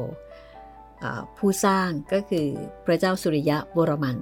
[0.68, 2.48] ๆผู้สร้างก็คือ
[2.86, 4.18] พระเจ้าสุริยะวรมัน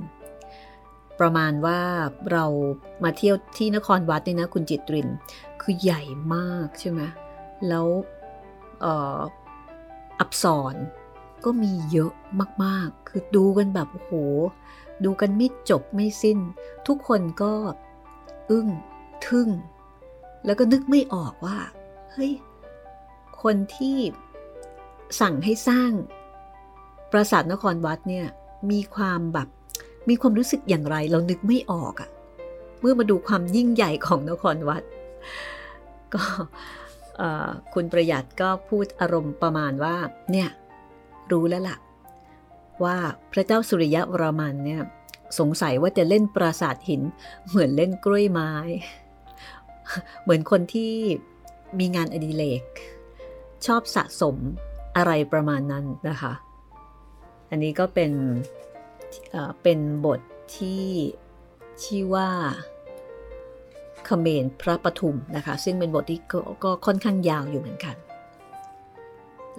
[1.19, 1.82] ประมาณว่า
[2.32, 2.45] เรา
[3.04, 5.10] มาเที่ยวที่นครวัดนี่นะคุณจิตริน
[5.62, 6.01] คือใหญ่
[6.36, 7.01] มากใช่ไหม
[7.67, 7.88] แล้ว
[10.19, 10.75] อับสร
[11.45, 12.13] ก็มีเยอะ
[12.63, 14.13] มากๆ คือดูกันแบบโอ้โห
[15.04, 16.39] ดูกันไม่จบไม่สิ้น
[16.88, 17.54] ทุกคนก็
[18.51, 18.67] อึ้ง
[19.28, 19.49] ทึ่ง
[20.45, 21.58] แล้วก็นึกไม่ออกว่า
[22.12, 22.34] เฮ้ย
[23.41, 23.97] คนที่
[25.22, 25.91] สั่งให้สร้าง
[27.12, 28.26] ปราสาทนครวัดเนี่ย
[28.72, 29.48] มีความแบบ
[30.10, 32.10] มีความรู้สึกอย่างไรเรานึกไม่ออกอะ
[32.80, 34.84] เมื่อมาดูความยิ่งใหญ่ของนครวัด
[36.13, 36.24] ก็
[37.74, 39.96] คุณประหยัดก็พูดอารมณ์ประมาณว่า
[40.32, 40.50] เนี่ย
[41.32, 41.78] รู้แล้วล่ะ
[42.84, 42.98] ว่า
[43.32, 44.82] พระเจ้าสุริยะวรมันเนี่ย
[45.39, 47.02] สงสัยว่าจะเล่นปราสาทหิน
[47.48, 48.52] เหมือนเล่นกล้วยไม้
[50.24, 50.94] เหมือนคนที่
[51.80, 52.63] มีงานอดิเรก
[53.65, 54.38] ชอบสะสม
[54.97, 56.34] อะไรประมาณนั้นนะคะ
[57.49, 58.12] อันนี้ก็เป็น
[59.63, 60.19] เป็นบท
[60.58, 60.84] ที่
[61.84, 62.29] ชื่อว่า
[64.08, 66.19] คเมนพระปทุมนะคะ ซึ่งเป็นบทที่
[66.63, 67.95] ก็ค่อนข้างยาวอยู่เหมือนกัน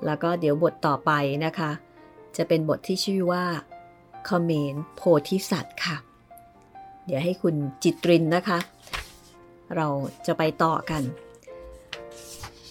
[0.04, 1.10] แล้วก็เดี๋ยวบทต่อไป
[1.44, 1.70] นะคะ
[2.36, 3.44] จะเป็นบทที่ชื่อว่า
[4.28, 5.96] คเมนโพธิสัตว์ค่ะ
[7.06, 8.58] เดี๋ยวให้คุณจิตรินนะคะ
[9.76, 9.86] เรา
[10.26, 11.02] จะไปต่อกัน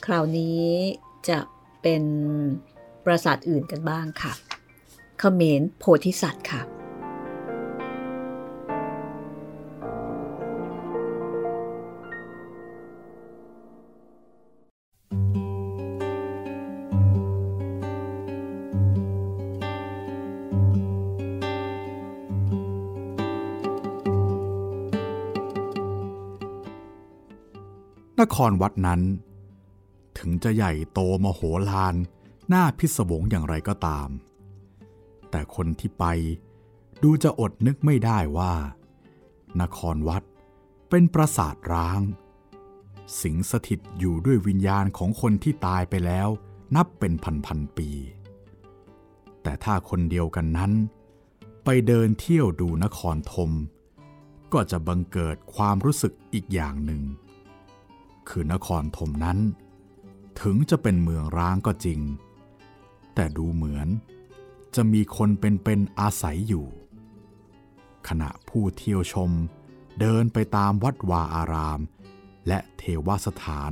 [0.06, 0.63] คราวนี้
[1.28, 1.38] จะ
[1.88, 2.08] เป็น
[3.06, 4.34] ปราสาทอื่นกันบ้างค่ะ
[5.19, 6.62] เขมรโพธิสัตว์ค่ะ
[28.21, 29.02] นครวัดนั้น
[30.28, 31.96] ถึงจะใหญ่โตมโหฬาร
[32.54, 34.10] น่าพิศวงอย่างไรก็ตาม
[35.30, 36.06] แต่คนที่ไป
[37.04, 38.54] ดูจะอดนึกไม่ได้ว่า
[39.62, 40.24] นครวัด
[40.90, 42.02] เป็นปราสาทร้าง
[43.22, 46.28] สิงสถิตอยู่ด้วยวิญญาณของคนที่ตายไปแล้ว
[46.76, 47.90] นับเป็นพันพันปี
[49.44, 50.72] แต่ถ้าคนเดียวกันนั้น
[51.64, 53.52] ไปเดินเที่ยวดูนครธม
[54.54, 57.04] ก็จะบังเกิดความรู้สึกอีกอย่างหนึ่ง
[58.30, 59.38] คือนครธมนั้น
[60.41, 62.00] ถึงจะเป็นเมืองร้างก็จริง
[63.15, 63.88] แต่ดูเหมือน
[64.76, 66.67] จะมีคนเป็นๆอาศัยอยู่
[68.08, 69.32] ขณะผู้เที่ยวชม
[70.00, 71.80] เดินไปตามวัดวาอาราม
[72.48, 73.71] และเทวสถาน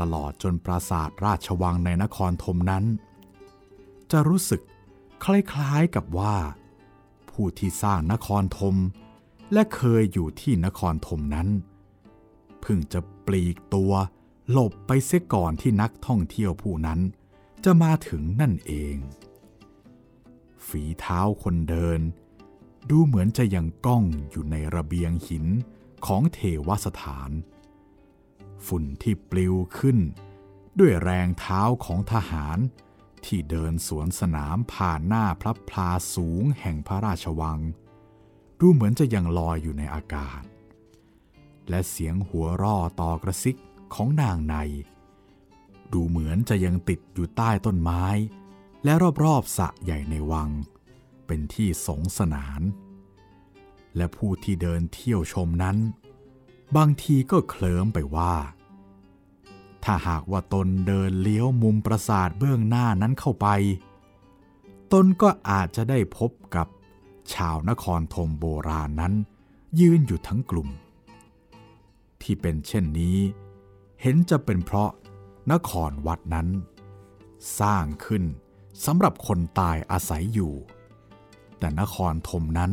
[0.00, 2.84] ตลอดจนปราสาทราชวังในนครธมนั้น
[4.10, 4.62] จะรู้สึก
[5.24, 6.36] คล้ายๆกับว่า
[7.30, 8.76] ผู้ที่สร้างนครธม
[9.52, 11.48] และเคยอยู่ที่นครธมนั้น
[12.60, 13.92] เพิ่งจะปลีกตัว
[14.50, 17.00] หลบไปเสียก่อนที่นักท่องเที่ยวผู้นั้น
[17.64, 18.96] จะมาถึงนั่นเอง
[20.66, 22.00] ฝีเท้าคนเดิน
[22.90, 25.46] ดูเหมือนจะยังก้องอยู่ในระเบียงหิน
[26.06, 27.30] ของเทวสถาน
[28.66, 29.98] ฝุ่นที่ปลิวขึ้น
[30.78, 32.58] ด้วยแรงเท้าของทหาร
[33.24, 37.58] ที่เดินสวนสนามผ่านหน้าพระพลาสูงแห่งพระราชวัง
[38.60, 40.42] ดูเหมือนจะยังลอยอยู่ในอากาศ
[41.68, 43.56] และเสียงหัวร่อต่อกระซิก
[43.94, 44.56] ของนางใน
[45.92, 48.04] ดูเหมือนจะยังติดอยู่ใต้ต้นไม้
[48.84, 48.92] และ
[49.24, 50.48] รอบๆสระใหญ่ในวัง
[51.26, 52.62] เป็นที่สงสนาน
[53.96, 55.76] และผู้ที่เดินเที่ยวชมนั้น
[56.76, 58.34] บางทีก็เคลิ้มไปว่า
[59.84, 63.46] ถ้าหากว่าตนเดินเลี้ยวมุมปราสาทเบื้องหน้านั้นเข้าไป
[64.92, 66.66] ตนก็อาจจะได้พบกับ
[67.32, 69.14] ชาวนครธมโบราณนั้น
[69.80, 70.68] ยืนอยู่ทั้งกลุ่ม
[72.22, 73.18] ที่เป็นเช่นนี้
[74.02, 74.90] เห็นจะเป็นเพราะ
[75.52, 76.48] นครวัดนั้น
[77.60, 78.24] สร้างขึ้น
[78.84, 80.52] สำหรับคนตายอาศัยอยู่
[81.58, 82.72] แต่นครธมนั้น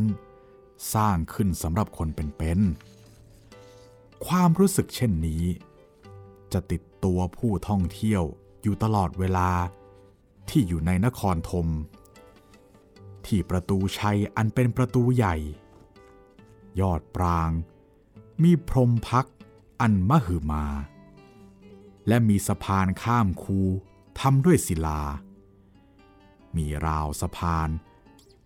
[0.94, 5.42] สร้างขึ้นสำหรับคนเป็นๆความรู้สึกเช่นนี้
[6.52, 8.22] จะติดตัวผู้ท่องเที่ยว
[8.62, 9.50] อยู่ตลอดเวลา
[10.48, 11.66] ที่อยู่ในนครธม
[13.26, 15.36] ที่ประตูชัยอันเป็นประตูใหญ่
[16.80, 17.50] ยอดปราง
[18.42, 19.26] มีพรมพัก
[19.80, 20.64] อันมหึมา
[22.08, 23.60] และมีสะพานข้ามคู
[24.20, 25.02] ทำด้วยศิลา
[26.56, 27.68] มีราวสะพาน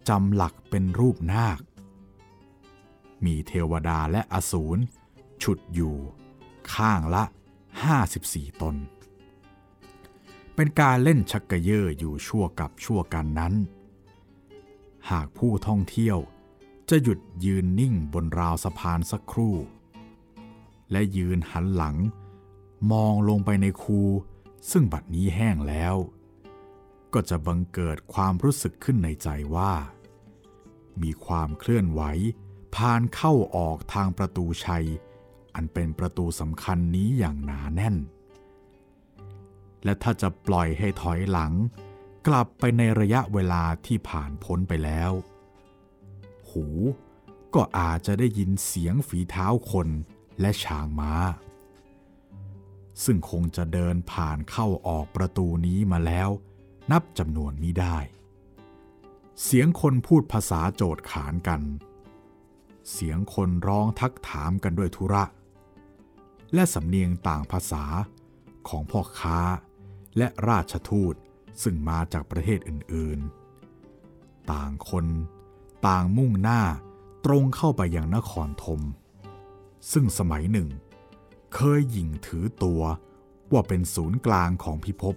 [0.08, 1.60] จำหลักเป็นรูปนาค
[3.24, 4.78] มีเทวดาและอสูร
[5.42, 5.96] ฉุดอยู่
[6.74, 7.24] ข้างละ
[7.92, 8.76] 54 ตน
[10.54, 13.54] เป็นการเล่นชักกระเยออยู่ชั่วกับชั่วกันนั้น
[15.10, 16.18] หากผู้ท่องเที่ยว
[16.90, 19.56] จะหยุดยืนนิ่งบนราวสะพานสักครู่
[20.90, 21.96] และยืนหันหลัง
[22.92, 24.00] มองลงไปในคู
[24.70, 25.94] ซึ่งบัดนี้แห้งแล้ว
[27.14, 29.72] ก็จะบังเกิดความรู้สึกขึ้นในใจว่า
[31.02, 32.02] มีความเคลื่อนไหว
[32.74, 34.86] ผ่านเข้าออกทางประตูชัย
[35.54, 37.96] อันเป็นประตูสำคัญนี้อย่างหนาแน่น
[39.84, 41.52] และถ้าจะปล่อยให้ถอยหลัง
[42.26, 45.12] กลับไปในระยะเวลาที่ผ่านพ้นไปแล้ว
[46.50, 46.66] หู
[47.54, 49.88] ก็อาจจะได้ยินเสียงฝีเท้าคน
[50.40, 51.12] และช้างม้า
[53.04, 56.30] ซึ่งคงจะเดินผ่านเข้าออกประตูนี้มาแล้ว
[56.90, 57.96] นับจำนวนมิได้
[59.44, 61.62] เสียงคนพูดภาษาโจดขานกัน
[62.92, 65.24] เสียงคนร้องทักถามกันด้วยธุระ
[66.54, 67.84] และสำเนียงต่างภาษา
[68.68, 69.38] ของพ่อค้า
[70.16, 71.14] และราชทูต
[71.62, 75.06] ซึ่งมาจากประเทศอื่นๆ ต่างคน
[75.86, 76.62] ต่างมุ่งหน้า
[77.24, 78.80] ตรงเข้าไปยังนครธม
[79.92, 82.82] ซึ่งสมัยหนึ่งเเคยหยิ่งถือตัว
[83.52, 85.16] ว่าเป็นศูนย์กลางของพิภพ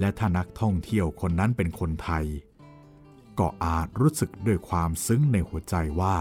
[0.00, 2.26] และถ้านักท่องเที่ยวคนนั้นเป็นคนไทย
[3.38, 6.16] ก็อาจรู้สึกด้วยความซึ้งในหัวใจว่า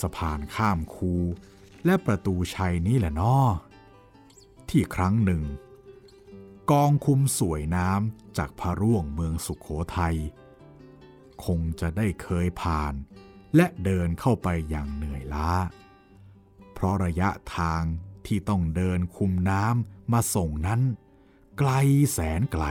[0.00, 1.14] สะพานข้ามคู
[1.84, 3.48] และประตูชัยนี่แหละนาะ
[4.68, 5.42] ที่ครั้งหนึ่ง
[6.70, 10.16] กองคุมสวยน้ำจากพระร่วงเมืองสุขโขทัย
[11.44, 12.94] คงจะได้เคยผ่าน
[13.56, 15.50] และเดินเข้าไปอย่างเหนื่อยล้า
[16.82, 17.82] ราะระยะทาง
[18.26, 20.80] ที่ต้องเดินคุมน้ำมาส่งนั้น
[21.58, 21.70] ไกล
[22.12, 22.64] แสนไกล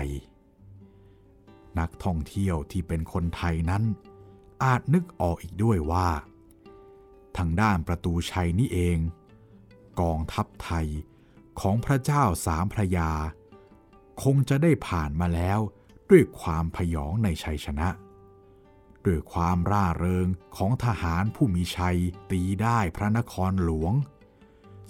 [1.79, 3.83] นักท่องเที่ยวที่เป็นคนไทยนั้น
[4.63, 6.09] อาจนึกออกอีกด้วยว่า
[7.37, 8.97] ทางด้านประตูชัยนี่เอง
[9.99, 10.87] กองทัพไทย
[11.59, 13.11] ของพระเจ้าสามพระยา
[14.23, 15.59] คงจะได้ผ่านมาแล้ว
[16.09, 17.87] ด้วยความพยองในชัยชนะ
[19.05, 21.99] ด้วยความร่าเริงของทหารผู้มีชัย
[22.31, 23.93] ตีได้พระนครหลวง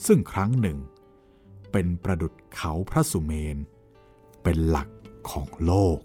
[0.06, 0.78] ซึ่งครั้งหนึ่ง
[1.72, 3.58] เป็นประดุดเขาพระสุเมน
[4.44, 4.90] เป็นหลัก
[5.30, 6.00] ของโลก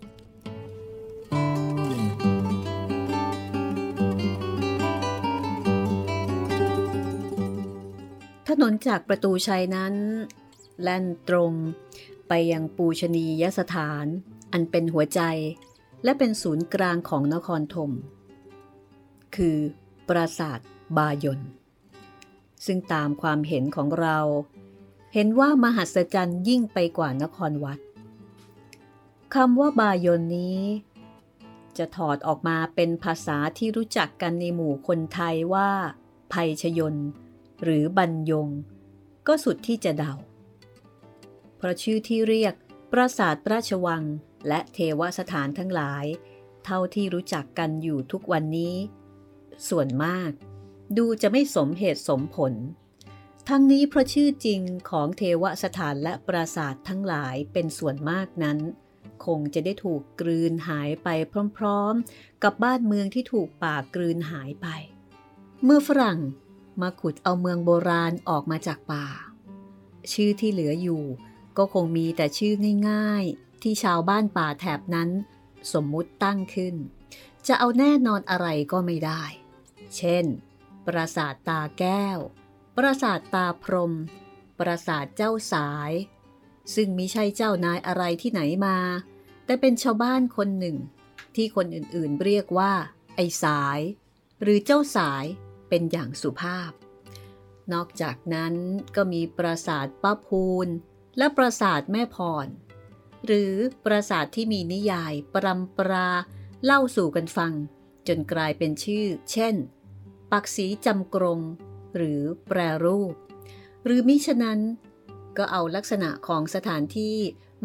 [8.48, 9.94] ถนนจากประตูชัยนั้น
[10.82, 11.52] แล่นตรง
[12.28, 14.06] ไปยังปูชนียสถาน
[14.52, 15.20] อันเป็นหัวใจ
[16.06, 17.92] และเป็นศูนย์กลางของนครธม
[19.36, 19.58] คือ
[20.08, 20.58] ปราสาท
[20.96, 21.40] บายน
[22.66, 24.18] ซึ่งตามความเห็นของเรา
[25.14, 27.78] เห็นว่ามหัศจรรย์ยิ่งไปกว่านครวัด
[29.34, 30.60] คำว่าบายนนี้
[31.78, 35.70] จะถอดออกมาเป็นภาษาที่รู้จักกันในหมู่คนไทยว่า
[36.32, 36.94] ภัยชยน
[37.62, 38.48] หรือบรรยง
[39.26, 40.14] ก็สุดที่จะเดา
[41.56, 42.54] เพราะชื่อที่เรียก
[42.92, 44.02] ปราสาทราชวัง
[44.48, 46.04] และเทวสถานทั้งหลาย
[46.64, 48.76] เท่าที่รู้จักกันอยู่ทุกวันนี้
[49.68, 50.30] ส่วนมาก
[50.96, 52.52] ดูจะไม่สมเหตุสมผล
[53.48, 58.58] ทั้งนี้เพราะชื่อจริงของเทวสถานและปราสาททั้งหลายเป็นส่วนมากนั้น
[59.24, 61.08] คงจะได้ถูกกลืนหายไป
[61.58, 64.68] พร้อมๆ กับบ้านเมืองที่ถูกป่ากลืนหายไป
[65.64, 66.20] เมื่อฝรั่ง
[66.80, 69.06] มาขุดเอาเมืองโบราณออกมาจากป่า
[70.12, 71.04] ชื่อที่เหลืออยู่
[71.56, 72.52] ก็คงมีแต่ชื่อ
[72.90, 73.24] ง่าย
[73.68, 75.10] ที่ชาวบ้านป่าแถบนั้น
[75.72, 76.74] สมมุติตั้งขึ้น
[77.46, 79.22] จะเอาแน่นอนอะไรก็ไม่ได้
[79.96, 80.24] เช่น
[80.86, 82.18] ปราสาทตาแก้ว
[82.76, 83.94] ปราสาทตาพรม
[84.58, 85.92] ปราสาทเจ้าสาย
[86.74, 88.78] ซึ่งมิใช่เจ้านายอะไรที่ไหนมา
[89.44, 90.76] แต่เป็นชาวบ้านคนหนึ่ง
[91.34, 92.72] ที่คนอื่นๆเรียกว่า
[93.16, 93.80] ไอ้สาย
[94.42, 95.24] หรือเจ้าสาย
[95.68, 96.70] เป็นอย่างสุภาพ
[97.72, 98.54] นอกจากนั้น
[98.96, 100.68] ก็มีปราสาทป้าพูน
[101.18, 102.48] และปราสาทแม่พร
[103.26, 103.52] หรือ
[103.84, 106.08] ปราสาทที่มีนิยาย ปรำปรา
[106.64, 107.52] เล่าสู่กันฟัง
[108.08, 109.54] จนกลายเป็นชื่อ เช่น
[110.32, 111.40] ปักสีจำกรง
[111.96, 113.14] หรือแปรรูป
[113.84, 114.60] หรือมิฉะนั้น
[115.36, 117.16] ก็เอาลักษณะของสถานที่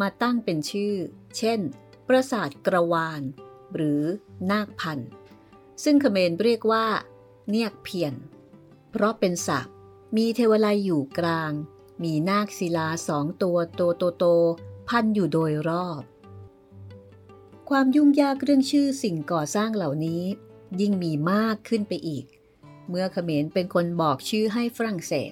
[0.02, 0.95] มาตั้งเป็นชื่อ
[1.38, 1.60] เช่น
[2.08, 3.21] ปราสาทกระวาน
[3.76, 4.02] หรือ
[4.52, 5.10] นาคพันธ์
[5.84, 6.86] ซึ่งเขมรเรียกว่า
[7.50, 8.13] เนียกเพียน
[8.91, 9.67] เพราะเป็นศัก
[10.17, 11.52] มีเทวไลยอยู่กลาง
[12.04, 14.26] มีนาคศิลาสองตัวโตโตโต
[14.91, 16.04] พันอยู่โดยรอบ
[17.69, 20.23] ความยุ่งยากเรื่องชื่อสิ่งก่อสร้างเหล่านี้
[20.82, 22.25] ยิ่งมีมากขึ้นไปอีก
[22.89, 25.32] เมื่อเขมรเป็นคนบอกชื่อให้ฝรั่งเศส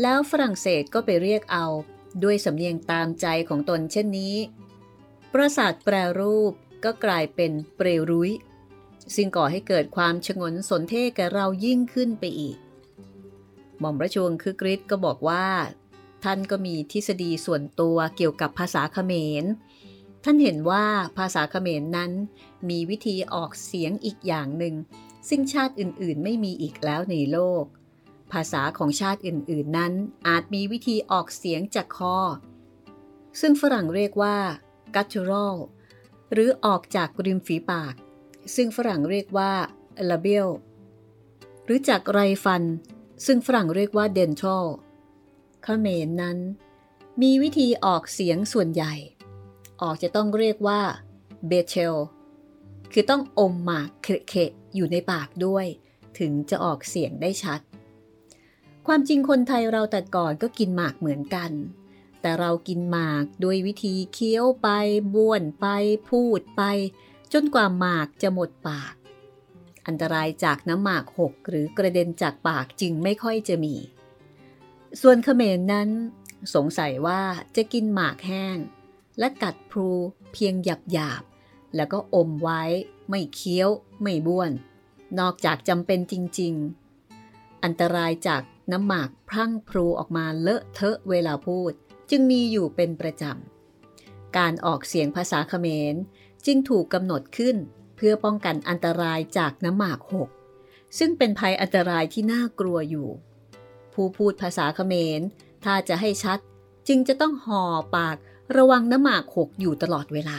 [0.00, 1.66] แล้วฝรั่งเศสก็ไปเรียกเอา
[2.24, 4.36] ด้วยสำเนียงตามใจของตนเช่นนี้
[5.32, 6.52] ปราสาทแปรรูป
[6.84, 8.30] ก็กลายเป็นเปรรุย
[9.14, 12.56] ซึ่งก่อให้เกิดความชงนสนเทศกับเรายิ่งขึ้นไปอีก
[13.78, 15.46] หม่อมราชวงศ์คือกริชก็บอกว่า
[16.24, 19.44] ท่านก็มีทฤษฎีส่วนตัวเกี่ยวกับภาษาเขมร
[20.24, 20.84] ท่านเห็นว่า
[21.18, 22.12] ภาษาเขมรนั้น
[22.68, 24.74] มีวิธีออกเสียงอีกอย่างหนึ่ง
[25.28, 27.64] ซึ่งชาติอื่นๆ ไม่มีอีกแล้วในโลก
[28.32, 29.92] ภาษาของชาติอื่นๆ นั้น
[30.28, 32.18] อาจมีวิธีออกเสียงจากคอ
[33.40, 34.36] ซึ่งฝรั่งเรียกว่า
[34.94, 35.56] guttural
[36.32, 37.94] หรือออกจากริมฝีปาก
[38.54, 39.52] ซึ่งฝรั่งเรียกว่า
[40.10, 40.50] labial
[41.64, 42.62] หรือจากไรฟัน
[43.26, 44.64] ซึ่งฝรั่งเรียกว่า dental
[45.62, 46.38] เขมรนั้น
[47.22, 48.94] มีวิธีออกเสียงส่วนใหญ่
[49.82, 50.80] ออกจะต้องเรียกว่า
[51.50, 51.94] b e t e l
[52.92, 55.66] คือต้องอมหมากเคะอยู่ในปากด้วย
[56.18, 57.60] ถึงจะออกเสียงได้ชัด
[58.86, 61.50] ความจริงคนไทยเราแต่ก่อนก็กินหมากเหมือนกัน
[62.20, 64.68] แต่เรากินหมากโดยวิธีเคี้ยวไป
[65.14, 65.66] บ้วนไป
[66.10, 66.62] พูดไป
[67.32, 68.94] จนกว่าหมากจะหมดปาก
[69.86, 73.74] อันตรายจากน้ำหมากหกหรือกระเด็นจากปากจึงไม่ค่อยจะมี
[75.02, 75.88] ส่วนเขมรนั้น
[76.54, 77.22] สงสัยว่า
[77.56, 78.56] จะกินหมากแห้ง
[79.18, 79.90] และกัดพลู
[80.32, 81.22] เพียงหยาบหยาบ
[81.76, 82.62] แล้วก็อมไว้
[83.08, 83.70] ไม่เคี้ยว
[84.02, 84.50] ไม่บ้วน
[85.18, 86.54] นอกจากจำเป็นจริง
[87.08, 91.72] ๆ อันตรายจากน้ำหมากพรั่งพลูออกมาเลอะเทอะเวลาพูด
[92.10, 95.94] จึงมีอยู่เป็นประจำ การออกเสียงภาษาเขมร
[96.46, 97.56] จึงถูกกำหนดขึ้น
[97.96, 100.28] เพื่อป้องกันอันตรายจากน้ำหมากหก
[100.98, 103.08] ซึ่งเป็นภัยอันตรายที่น่ากลัวอยู่
[103.98, 105.20] ผู้พูดภาษาเขมร
[105.64, 106.38] ถ้าจะให้ชัด
[106.88, 107.64] จึงจะต้องห่อ
[107.96, 108.16] ปาก
[108.56, 110.38] ระวังน้ำหมากหกอยู่ตลอดเวลา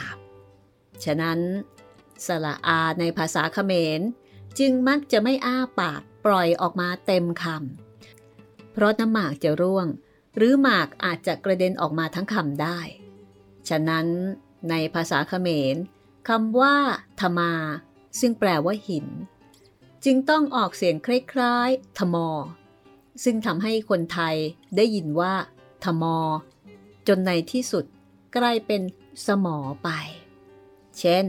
[1.04, 1.40] ฉะนั้น
[2.26, 4.00] สระอาในภาษาเขมร
[4.60, 9.88] จึงมักจะไม่อ้าปากปล่อยออกมาเต็มคำ เพราะน้ำหมากจะร่วง
[10.36, 12.80] หรือหมากอาจจะกระเด็นออกมาทั้งคำได้
[13.70, 14.08] ฉะนั้น
[14.70, 15.76] ในภาษาเขมร
[16.30, 16.76] คำว่า
[17.20, 17.54] ธมา
[18.20, 19.08] ซึ่งแปลว่าหิน
[20.06, 21.08] จึงต้องออกเสียงค
[21.40, 22.30] ล้ายๆ ธมอ
[23.24, 24.36] ซึ่งทำให้คนไทย
[24.76, 25.34] ได้ยินว่า
[25.84, 26.18] ธมอ
[27.08, 27.86] จนในที่สุด
[28.36, 28.82] กลายเป็น
[29.28, 29.90] สมอไป
[31.00, 31.26] เช่น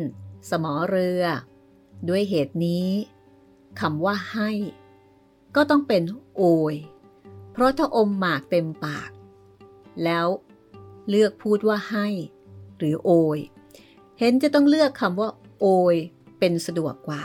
[0.51, 1.25] สมอเรือ
[2.09, 2.89] ด้วยเหตุนี้
[3.81, 4.51] คำว่าให้
[5.57, 6.03] ก็ต้องเป็น
[6.37, 6.75] โอย
[7.53, 9.11] เพราะถ้าอมหมากเต็มปาก
[10.05, 10.27] แล้ว
[11.09, 12.09] เลือกพูดว่าให้
[12.79, 13.39] หรือโอย
[14.19, 15.97] เห็นจะต้องเลือกคำว่า โอย
[16.39, 17.25] เป็นสะดวกกว่า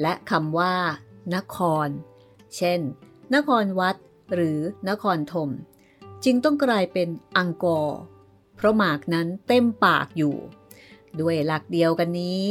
[0.00, 0.74] และคำว่า
[1.34, 1.88] นคร
[2.56, 2.80] เช่น
[3.34, 3.96] นครวัด
[4.34, 5.50] หรือนครธม
[6.24, 7.98] จึงต้องกลายเป็นอังกอร์
[8.56, 10.36] เพราะหมากนั้นเต็มปากอยู่
[11.20, 12.42] ด้วยหลักเดียวกันนี้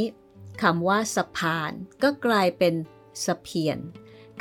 [0.62, 2.74] คำว่าสะพานก็กลายเป็น
[3.24, 3.78] สะเพียน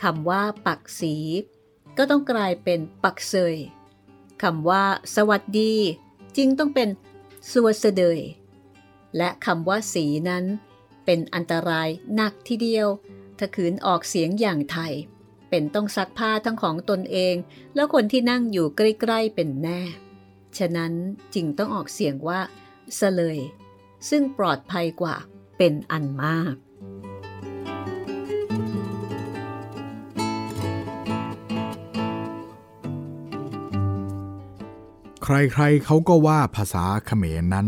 [0.03, 1.15] คำว่าปักสี
[1.97, 3.55] ก็ต้องกลายเป็นปักเซย
[4.43, 4.83] คำว่า
[5.15, 5.73] สวัสดี
[6.37, 6.89] จึงต้องเป็น
[7.51, 8.19] สวสเดย
[9.17, 10.45] และคำว่าสีนั้น
[11.05, 12.87] เป็นอันตรายหนักทีเดียว
[13.37, 14.93] ถ้าขืนออกเสียงอย่างไทย
[15.49, 17.35] เป็นต้องซักผ้าทั้งของตนเอง
[17.75, 18.81] แล้วคนที่นั่งอยู่ใก
[19.11, 19.81] ล้ๆเป็นแน่
[20.57, 20.93] ฉะนั้น
[21.33, 22.39] จึงต้องออกเสียงว่า
[22.99, 23.37] สเลย
[24.09, 25.15] ซึ่งปลอดภัยกว่า
[25.57, 26.55] เป็นอันมาก
[35.23, 37.67] ใครๆเขาก็ว่าภาษาเขมรนั้น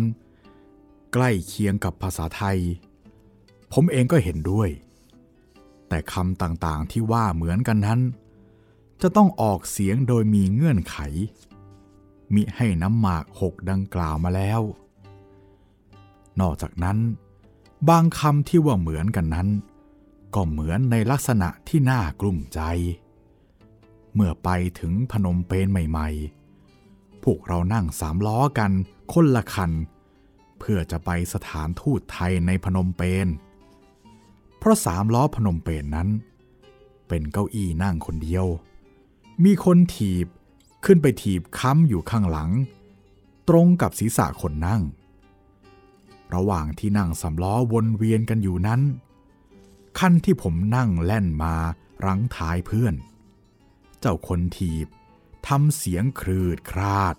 [1.13, 2.59] ใกล้เคียงกับภาษาไทย
[3.73, 4.69] ผมเองก็เห็นด้วย
[5.93, 7.99] แต่คำต่างๆที่ว่าเหมือนกันนั้น
[9.01, 10.97] จะต้องออกเสียงโดยมีเงื่อนไข
[12.33, 14.61] มิให้น้ำหมากหกดังกล่าวมาแล้ว
[16.39, 16.97] นอกจากนั้น
[17.89, 19.49] บางคำที่ว่าเหมือนกันนั้น
[20.35, 22.61] ก็เหมือนในลักษณะที่น่ากลุ้มใจ
[24.13, 26.09] เมื่อไปถึงพนมเปญใหม่
[26.67, 28.71] ๆ พวกเรานั่งสามล้อกัน
[29.13, 29.71] คนละคัน
[30.59, 33.27] เพื่อจะไปสถานทูตไทยในพนมเปญ
[34.61, 36.09] เพราะสามล้อพนมเปญนนั้น
[37.07, 38.45] เป็นเก้าอี้นั่งคนเดียว
[39.43, 40.27] มีคนถีบ
[40.85, 42.51] ขึ้นไปถีบค้ำอยู่ข้างหลัง
[43.49, 44.81] ตรงกับศีรษะคนนั่ง
[46.33, 48.81] ระหว่างที่นั่งสำล้อวนเวียนกันอยู่นั้น
[49.99, 51.55] คันที่ผมนั่งแล่นมา
[52.05, 52.95] รั้งท้ายเพื่อน
[53.99, 54.87] เจ้าคนถีบ
[55.47, 57.15] ทำเสียงครืดคราด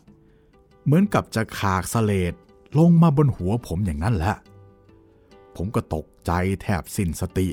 [0.85, 2.35] เหมือนกับจะขากสเลด
[2.79, 4.37] ลงมาบนหัวผมอย่างนั้นแหละ
[5.57, 6.31] ผมก็ตกใจ
[6.63, 7.49] แทบสิ้นสติ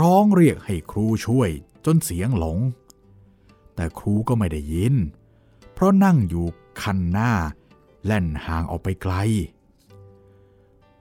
[0.00, 1.50] ร้องเรียกให้ครูช่วย
[1.84, 2.58] จนเสียงหลง
[3.74, 4.94] แต่ครูก็ไม่ได้ยิน
[5.72, 6.46] เพราะนั่งอยู่
[6.82, 7.32] คันหน้า
[8.04, 9.14] แล่นห่างออกไปไกล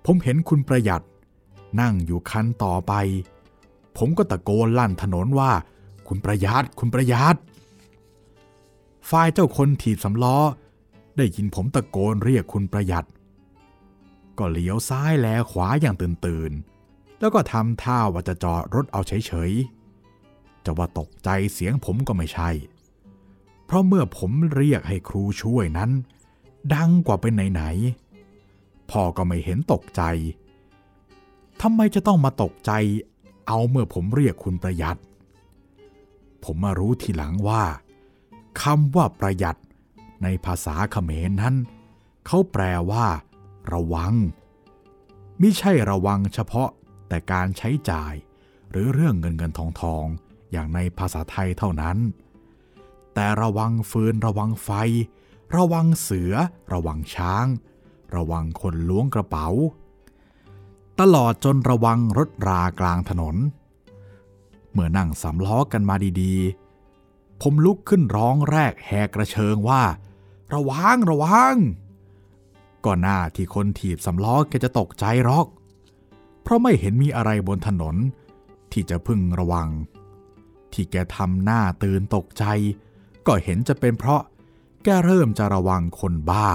[0.05, 1.03] ผมเห็นคุณประหยัด
[1.81, 2.93] นั่งอยู่คันต่อไป
[3.97, 5.51] ผมก็ตะโกนลั่นถนนว่า
[6.07, 7.35] คุณประหยัดคุณประหยัด
[9.09, 10.37] ฝ่ายเจ้าคนถีบสำล้อ
[11.17, 13.05] ได้ยินผมตะโกนเรียกคุณประหยัด
[14.39, 16.51] ก็เลี้ยวซ้ายแลขวาอย่างตื่นตื่น
[17.19, 22.49] แล้วก็ทำท่าว่าจะจอดรถเอาเฉยๆ จะว่าตกใจเสียงผมก็ไม่ใช่
[23.65, 25.91] เพราะเมื่อผมเรียกให้ครูช่วยนั้น
[26.73, 30.01] ดังกว่าเป็นไหนๆ พ่อก็ไม่เห็นตกใจ
[31.61, 32.71] ทำไมจะต้องมาตกใจ
[33.47, 34.97] เอาเมื่อผมเรียกคุณประหยัด
[36.43, 37.63] ผมมารู้ทีหลังว่า
[38.61, 39.57] คำว่าประหยัด
[40.23, 41.55] ในภาษาเขมรนั้น
[42.25, 43.07] เขาแปลว่า
[43.73, 44.13] ระวัง
[45.41, 46.69] มิใช่ระวังเฉพาะ
[47.07, 48.13] แต่การใช้จ่าย
[48.71, 50.05] หรือเรื่องเงินเงินทองทอง
[50.51, 51.97] อย่างในภาษาไทยเท่านั้น
[53.13, 54.69] แต่ระวังฟืนระวังไฟ
[55.55, 56.33] ระวังเสือ
[56.73, 57.45] ระวังช้าง
[58.15, 59.47] ระวังคนล้วงกระเป๋า
[60.99, 63.35] ตลอดจนระวังรถรากลางถนน
[64.71, 69.83] เมื่อนั่งสำล้อกันมาดีๆ ผมลุกขึ้นร้องแรกแหกกระเชิงว่า
[70.53, 71.55] ระวังระวัง
[72.85, 75.47] ก่อนหน้าที่คนถีบสำล้อแกจะตกใจหรอก
[76.43, 77.95] เพราะไม่เห็นมีอะไรบนถนน
[78.71, 79.69] ที่จะพึงระวัง
[80.73, 82.45] ที่แกทำหน้าตื่นตกใจ
[83.27, 84.21] ก็เห็นจะเป็นเพราะ
[84.83, 86.47] แกเริ่มจะระวังคนบ้า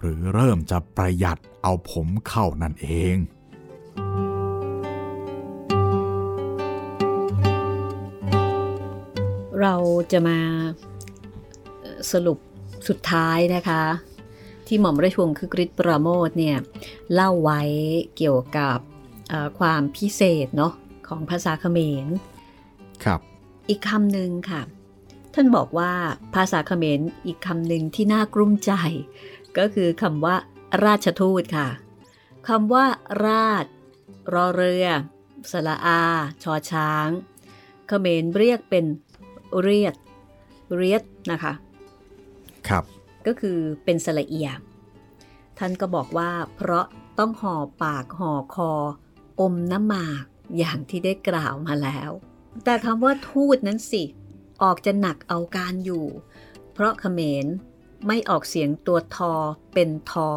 [0.00, 3.16] หรือเริ่มจะประหยัดเอาผมเข้านั่นเอง
[9.60, 9.74] เรา
[10.12, 10.38] จะมา
[12.12, 12.38] สรุป
[12.88, 13.82] สุดท้ายนะคะ
[14.66, 16.56] ที่หม่อมราชวงศ์คือกริชปราโมทเนี่ย
[17.14, 17.60] เล่าไว้
[18.16, 18.78] เกี่ยวกับ
[19.58, 20.72] ความพิเศษเนาะ
[21.08, 22.06] ของภาษาเขมร
[23.04, 23.20] ครับ
[23.68, 24.62] อีกคำหนึ่งค่ะ
[25.34, 25.92] ท่านบอกว่า
[26.34, 28.72] ภาษาเขมรอีกคำหนึ่งที่น่ากลุ้มใจ
[29.58, 30.36] ก็คือคำว่า
[30.84, 31.68] ราชทูตค่ะ
[32.48, 32.84] คำว่า
[33.26, 33.64] ราช
[34.34, 34.86] รอเรือ
[35.50, 36.02] สละอา
[36.42, 37.08] ชอช้าง
[37.88, 38.84] เขมรเรียกเป็น
[39.62, 39.94] เรียด
[40.76, 41.52] เรียดนะคะ
[42.68, 42.84] ครับ
[43.26, 44.48] ก็คือเป็นสละเอีย
[45.58, 46.86] ท่านก็บอกว่า เพราะ
[47.18, 48.72] ต้องห่อปากห่อคอ
[49.40, 50.24] อมน้ำหมาก
[50.58, 52.10] อย่างที่ได้กล่าวมาแล้ว
[52.64, 54.02] แต่คำว่าทูตนั้นสิ
[54.62, 56.06] ออกจะหนักเอาการอยู่
[56.72, 57.46] เพราะเขมร
[58.06, 59.32] ไม่ออกเสียงตัวทอ
[59.74, 60.30] เป็นทอ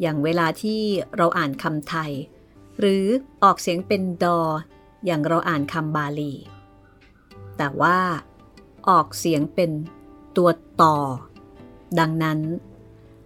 [0.00, 0.80] อย่างเวลาที่
[1.16, 2.12] เราอ่านคำไทย
[2.78, 3.04] หรือ
[3.42, 4.40] ออกเสียงเป็นดอ
[5.06, 6.32] อย่างเราอ่านคำบาลี
[7.56, 7.98] แต่ว่า
[8.88, 9.70] ออกเสียงเป็น
[10.36, 10.50] ตัว
[10.82, 10.96] ต่อ
[11.98, 12.38] ดังนั้น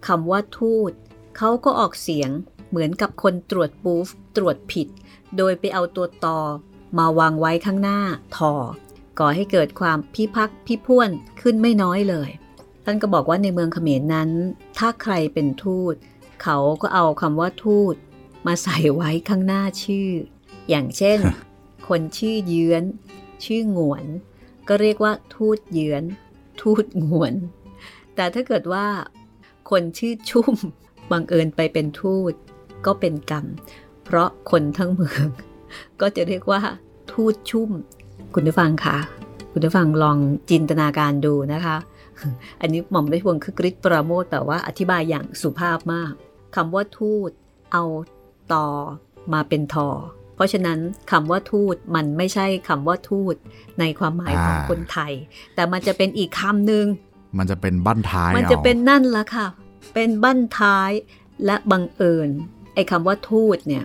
[0.07, 0.91] คำว่าทูต
[1.37, 2.29] เขาก็ออกเสียง
[2.69, 4.87] เหมือนกับคนตรวจบูฟตรวจผิด
[5.37, 6.39] โดยไปเอาตัวต่อ
[6.97, 7.99] มาวางไว้ข้างหน้า
[8.37, 8.53] ทอ
[9.19, 11.09] ก่อให้เกิดความพิพักพิพ่วน
[11.41, 12.29] ขึ้นไม่น้อยเลย
[12.85, 14.29] ท่านก็บอกว่าในเมืองเขมรนั้น
[14.77, 15.95] ถ้าใครเป็นทูต
[16.43, 17.95] เขาก็เอาคำว่าทูต
[18.47, 20.09] มาใส่ไว้ข้างหน้าชื่อ
[20.69, 21.19] อย่างเช่น
[21.87, 22.83] คนชื่อเยื้อน
[23.45, 24.05] ชื่อหงวน
[24.67, 26.03] ก็เรียกว่าทูตเยื้อน
[26.61, 27.33] ทูตหงวน
[28.15, 28.85] แต่ถ้าเกิดว่า
[29.69, 30.55] คนชื่อชุ่ม
[31.11, 32.33] บังเอิญไปเป็นทูต
[32.85, 33.45] ก็เป็นกรรม
[34.05, 35.25] เพราะคนทั้งเมือง
[36.01, 36.61] ก็จะเรียกว่า
[37.11, 37.69] ทูตชุ่ม
[38.33, 38.97] คุณผู้ฟังคะ
[39.51, 40.17] คุณผู้ฟังลอง
[40.49, 41.77] จินตนาการดูนะคะ
[42.61, 46.11] อันนี้หม่อมได้พวงคือกริชปราโมทแต่ว่าอธิบายอย่างสุภาพมาก
[46.55, 47.29] คำว่าทูต
[47.71, 47.83] เอา
[48.53, 48.67] ต่อ
[49.33, 49.89] มาเป็นทอ
[50.35, 50.79] เพราะฉะนั้น
[51.11, 53.35] คำว่าทูตมันไม่ใช่คำว่าทูต
[53.79, 55.13] ในความหมายของคนไทย
[55.55, 56.85] แต่มันจะเป็นอีกคำหนึ่ง
[57.37, 59.47] มันจะเป็นบั้นท้ายมันจะเป็นนั่นละค่ะ
[59.93, 60.91] เป็นบั้นท้าย
[61.45, 62.29] และบังเอิญ
[62.73, 63.83] ไอ้คำว่าทูตเนี่ย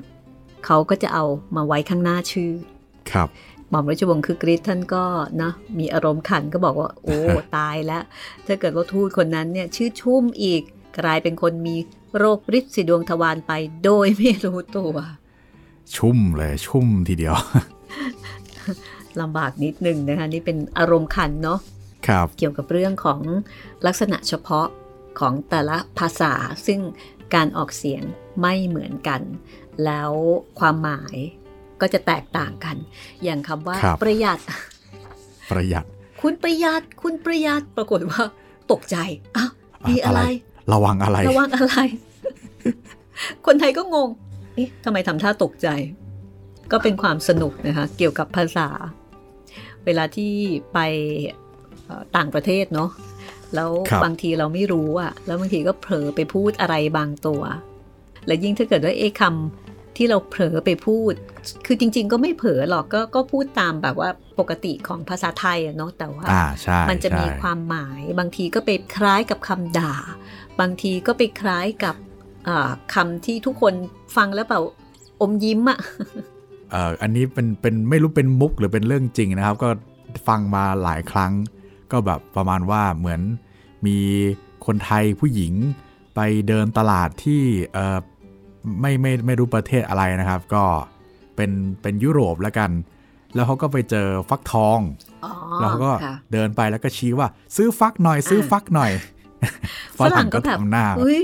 [0.66, 1.24] เขาก็จะเอา
[1.56, 2.52] มาไว้ข้างหน้าชื่อ
[3.12, 3.28] ครับ
[3.70, 5.04] หม่อมราชวงศ์คือกริชท่านก็
[5.42, 7.18] นะมีอารมณ์ขันก็บอกว่า โอ้
[7.56, 8.02] ตายแล้ว
[8.46, 10.62] ถ้าเกิดว่าทูตคนนั้นเนี่ยชื่อชุ่มอีก
[11.00, 11.76] กลายเป็นคนมี
[12.16, 13.52] โรคฤทธิ์สีดวงทวารไป
[13.84, 14.94] โดยไม่รู้ตัว
[15.96, 17.34] ชุ่มเลยชุ่มทีเดียว
[19.20, 21.75] ลำบากนิดนึงนะคะ นี่เป็นอารมณ์ขันเนาะครับ
[22.38, 23.20] เกี่ยวกับเรื่องของ
[23.86, 24.66] ลักษณะเฉพาะ
[25.20, 26.32] ของแต่ละภาษา
[26.66, 26.80] ซึ่ง
[27.34, 28.02] การออกเสียง
[28.40, 29.20] ไม่เหมือนกัน
[29.84, 30.12] แล้ว
[30.60, 31.16] ความหมาย
[31.80, 32.76] ก็จะแตกต่างกัน
[33.24, 34.40] อย่างคำว่าครับประหยัด
[35.50, 35.84] ประหยัด
[36.22, 38.22] คุณประหยัด คุณประหยัด ปรากฏว่า
[38.72, 38.96] ตกใจ
[39.36, 39.50] อ้าว
[39.82, 40.20] อะมีอะไร
[40.72, 41.76] ระวังอะไร ระวังอะไร
[43.46, 44.08] คนไทยก็งง
[44.54, 45.68] เอ๊ะทำไมทำท่าตกใจ
[46.72, 48.68] ก็เป็นความสนุกนะคะ เกี่ยวกับภาษา
[49.84, 50.32] เวลาที่
[50.72, 50.78] ไป
[51.28, 51.45] เอ่อ
[52.16, 52.90] ต่างประเทศเนาะ
[53.54, 57.42] แล้วครับบางทีเราไม่รู้อะแล้วบางทีก็เผลอไปพูดอะไรบางตัว
[58.26, 61.12] และยิ่งถ้าเกิดว่าเอ๊ะคำที่เราเผลอไปพูด
[61.66, 69.94] คือจริง ๆ ก็ไม่เผลอหรอกก็ก็พูดตามแบบว่าปกติของภาษาไทยอะเนาะแต่ว่าอ่าใช่มันจะมีใช่ความหมาย บางทีก็ไปคล้ายกับคำด่า
[70.60, 71.96] บางทีก็ไปคล้ายกับ
[72.48, 73.74] อ่าคำที่ทุกคน
[74.16, 74.62] ฟังแล้วแบบ
[75.20, 75.78] อมยิ้มอะ
[76.70, 79.68] เอ่ออันนี้เป็นเป็นไม่รู้เป็นมุกหรือเป็นเรื่องจริงนะครับ ก็
[80.28, 81.32] ฟังมาหลายครั้ง
[81.92, 83.20] ก็แบบประมาณว่าเหมือน
[83.86, 83.98] มี
[84.66, 85.52] คนไทยผู้หญิง
[86.14, 87.98] ไปเดินตลาดที่เอ่อ
[88.80, 90.64] ไม่ไม่ไม่รู้ประเทศอะไรนะครับ ก็
[91.36, 91.50] เป็น
[91.82, 92.70] เป็นยุโรปแล้วกัน
[93.34, 94.78] แล้วเขาก็ไปเจอฟักทอง
[95.24, 98.92] อ๋อแล้วเขาก็ค่ะเดินไปแล้วก็ชี้ว่า ซื้อฟักหน่อย ซื้อฟักหน่อย
[99.98, 101.20] ฝรั่งก็แบบทำหน้าเฮ้ย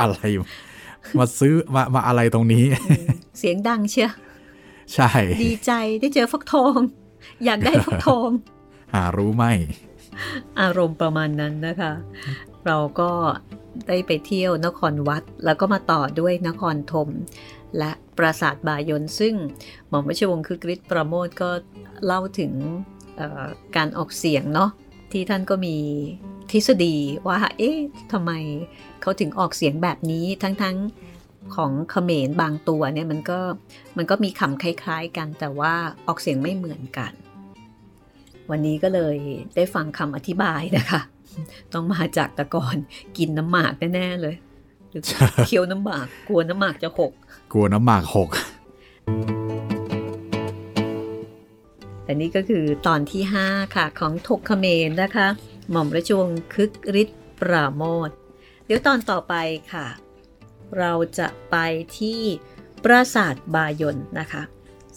[0.00, 0.16] อะไร
[1.18, 2.64] มาซื้อมามาอะไรตรงนี้
[3.38, 4.10] เสียงดังเชีย
[4.94, 5.10] ใช่
[5.42, 6.76] ดีใจได้เจอฟักทอง
[7.44, 8.28] อยากได้ฟักทอง
[8.94, 9.44] หารู้ไหม
[10.60, 11.92] อารมณ์ประมาณนั้นนะคะ
[12.66, 13.10] เราก็
[13.88, 17.08] ได้ไปเที่ยวนครวัด แล้วก็มาต่อด้วยนครธม
[17.78, 19.34] และปราสาทบายนซึ่ง
[19.88, 21.50] หม่อมราชวงศ์คือกริชประโมทก็
[22.04, 22.52] เล่าถึง
[23.76, 24.70] การออกเสียงเนาะ
[25.12, 25.76] ที่ท่านก็มี
[26.50, 26.96] ทฤษฎี
[27.28, 27.78] ว่า เอ๊ะ
[28.12, 28.32] ทำไม
[29.00, 33.40] เขาถึงออกเสียงแบบนี้ทั้งๆของเขมรบางตัวเนี่ยมันก็
[33.96, 35.74] มันก็มีคำคล้ายๆกันแต่ว่า
[36.06, 37.12] ออกเสียงไม่เหมือนกัน
[38.50, 39.16] วันนี้ก็เลย
[39.56, 41.00] ได้ฟังคำอธิบายนะคะ
[41.72, 42.76] ต้องมาจากแตะกอน
[43.18, 44.36] กินน้ำหมากแน่ๆเลย
[44.90, 45.02] หรือ
[45.46, 47.12] เคี้ยวน้ำหมาก กลัวน้ำหมากจะหก
[47.52, 48.28] กลัวน้ำหมากหก
[52.04, 55.26] แต่นี่ก็คือตอนที่ 5 ค่ะของถกเขมรนะคะ
[55.70, 58.10] หม่อมราชวงศ์คึกฤทธิ์ปราโมท
[58.64, 59.34] เดี๋ยวตอนต่อไป
[59.72, 59.86] ค่ะ
[60.78, 61.56] เราจะไป
[61.98, 62.20] ที่
[62.84, 64.42] ปราสาทบายนนะคะ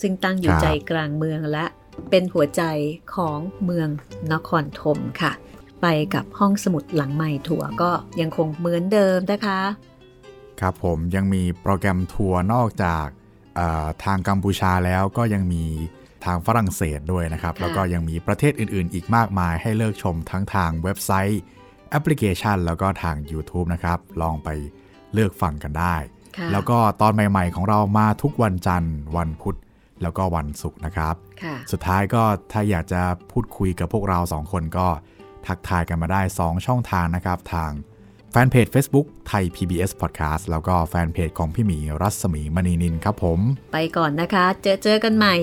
[0.01, 1.65] ซึ่งตั้งอยู่ครับใจกลางเมืองและ
[2.09, 2.63] เป็นหัวใจ
[3.15, 3.89] ของเมือง
[4.33, 5.31] นครธมค่ะ
[5.81, 7.91] ไปกับห้องสมุดหลังใหม่ถั่วก็
[8.21, 9.61] ยังคงเหมือนเดิมนะคะ
[10.61, 13.05] ครับผมยังมีโปรแกรมทัวร์นอกจาก
[13.55, 15.65] เอ่อทางกัมพูชาแล้วก็ยังมี
[16.25, 21.41] ทางฝรั่งเศสด้วยนะครับค่ะแล้วก็ยังมีประเทศอื่นๆ อีกมากมายให้เลือกชมทั้งทางเว็บไซต์
[21.89, 24.49] แอปพลิเคชัน แล้วก็ทาง YouTube นะครับ ลองไป
[25.13, 25.95] เลือกฟังกันได้
[26.37, 29.57] ค่ะแล้วก็ตอนใหม่ ๆ ของเรามาทุกวันจันทร์วันพุธ
[30.03, 34.87] แล้วก็วันศุกร์นะครับค่ะสุดท้ายก็ถ้าอยากจะพูดคุยกับพวกเราสองคนก็
[35.47, 37.71] ทักทายกันมาได้ 2 ช่องทางนะครับ ทาง
[38.31, 43.39] แฟนเพจ Facebook ไทย PBS Podcast แล้วก็แฟนเพจของพี่หมีรัศมีมณีนินครับผม
[43.73, 45.35] ไปก่อนนะคะ เจอเจอกันใหม่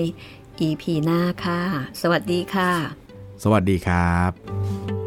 [0.61, 1.61] EP หน้าค่ะ
[2.01, 2.71] สวัสดีค่ะ
[3.43, 5.06] สวัสดีครับ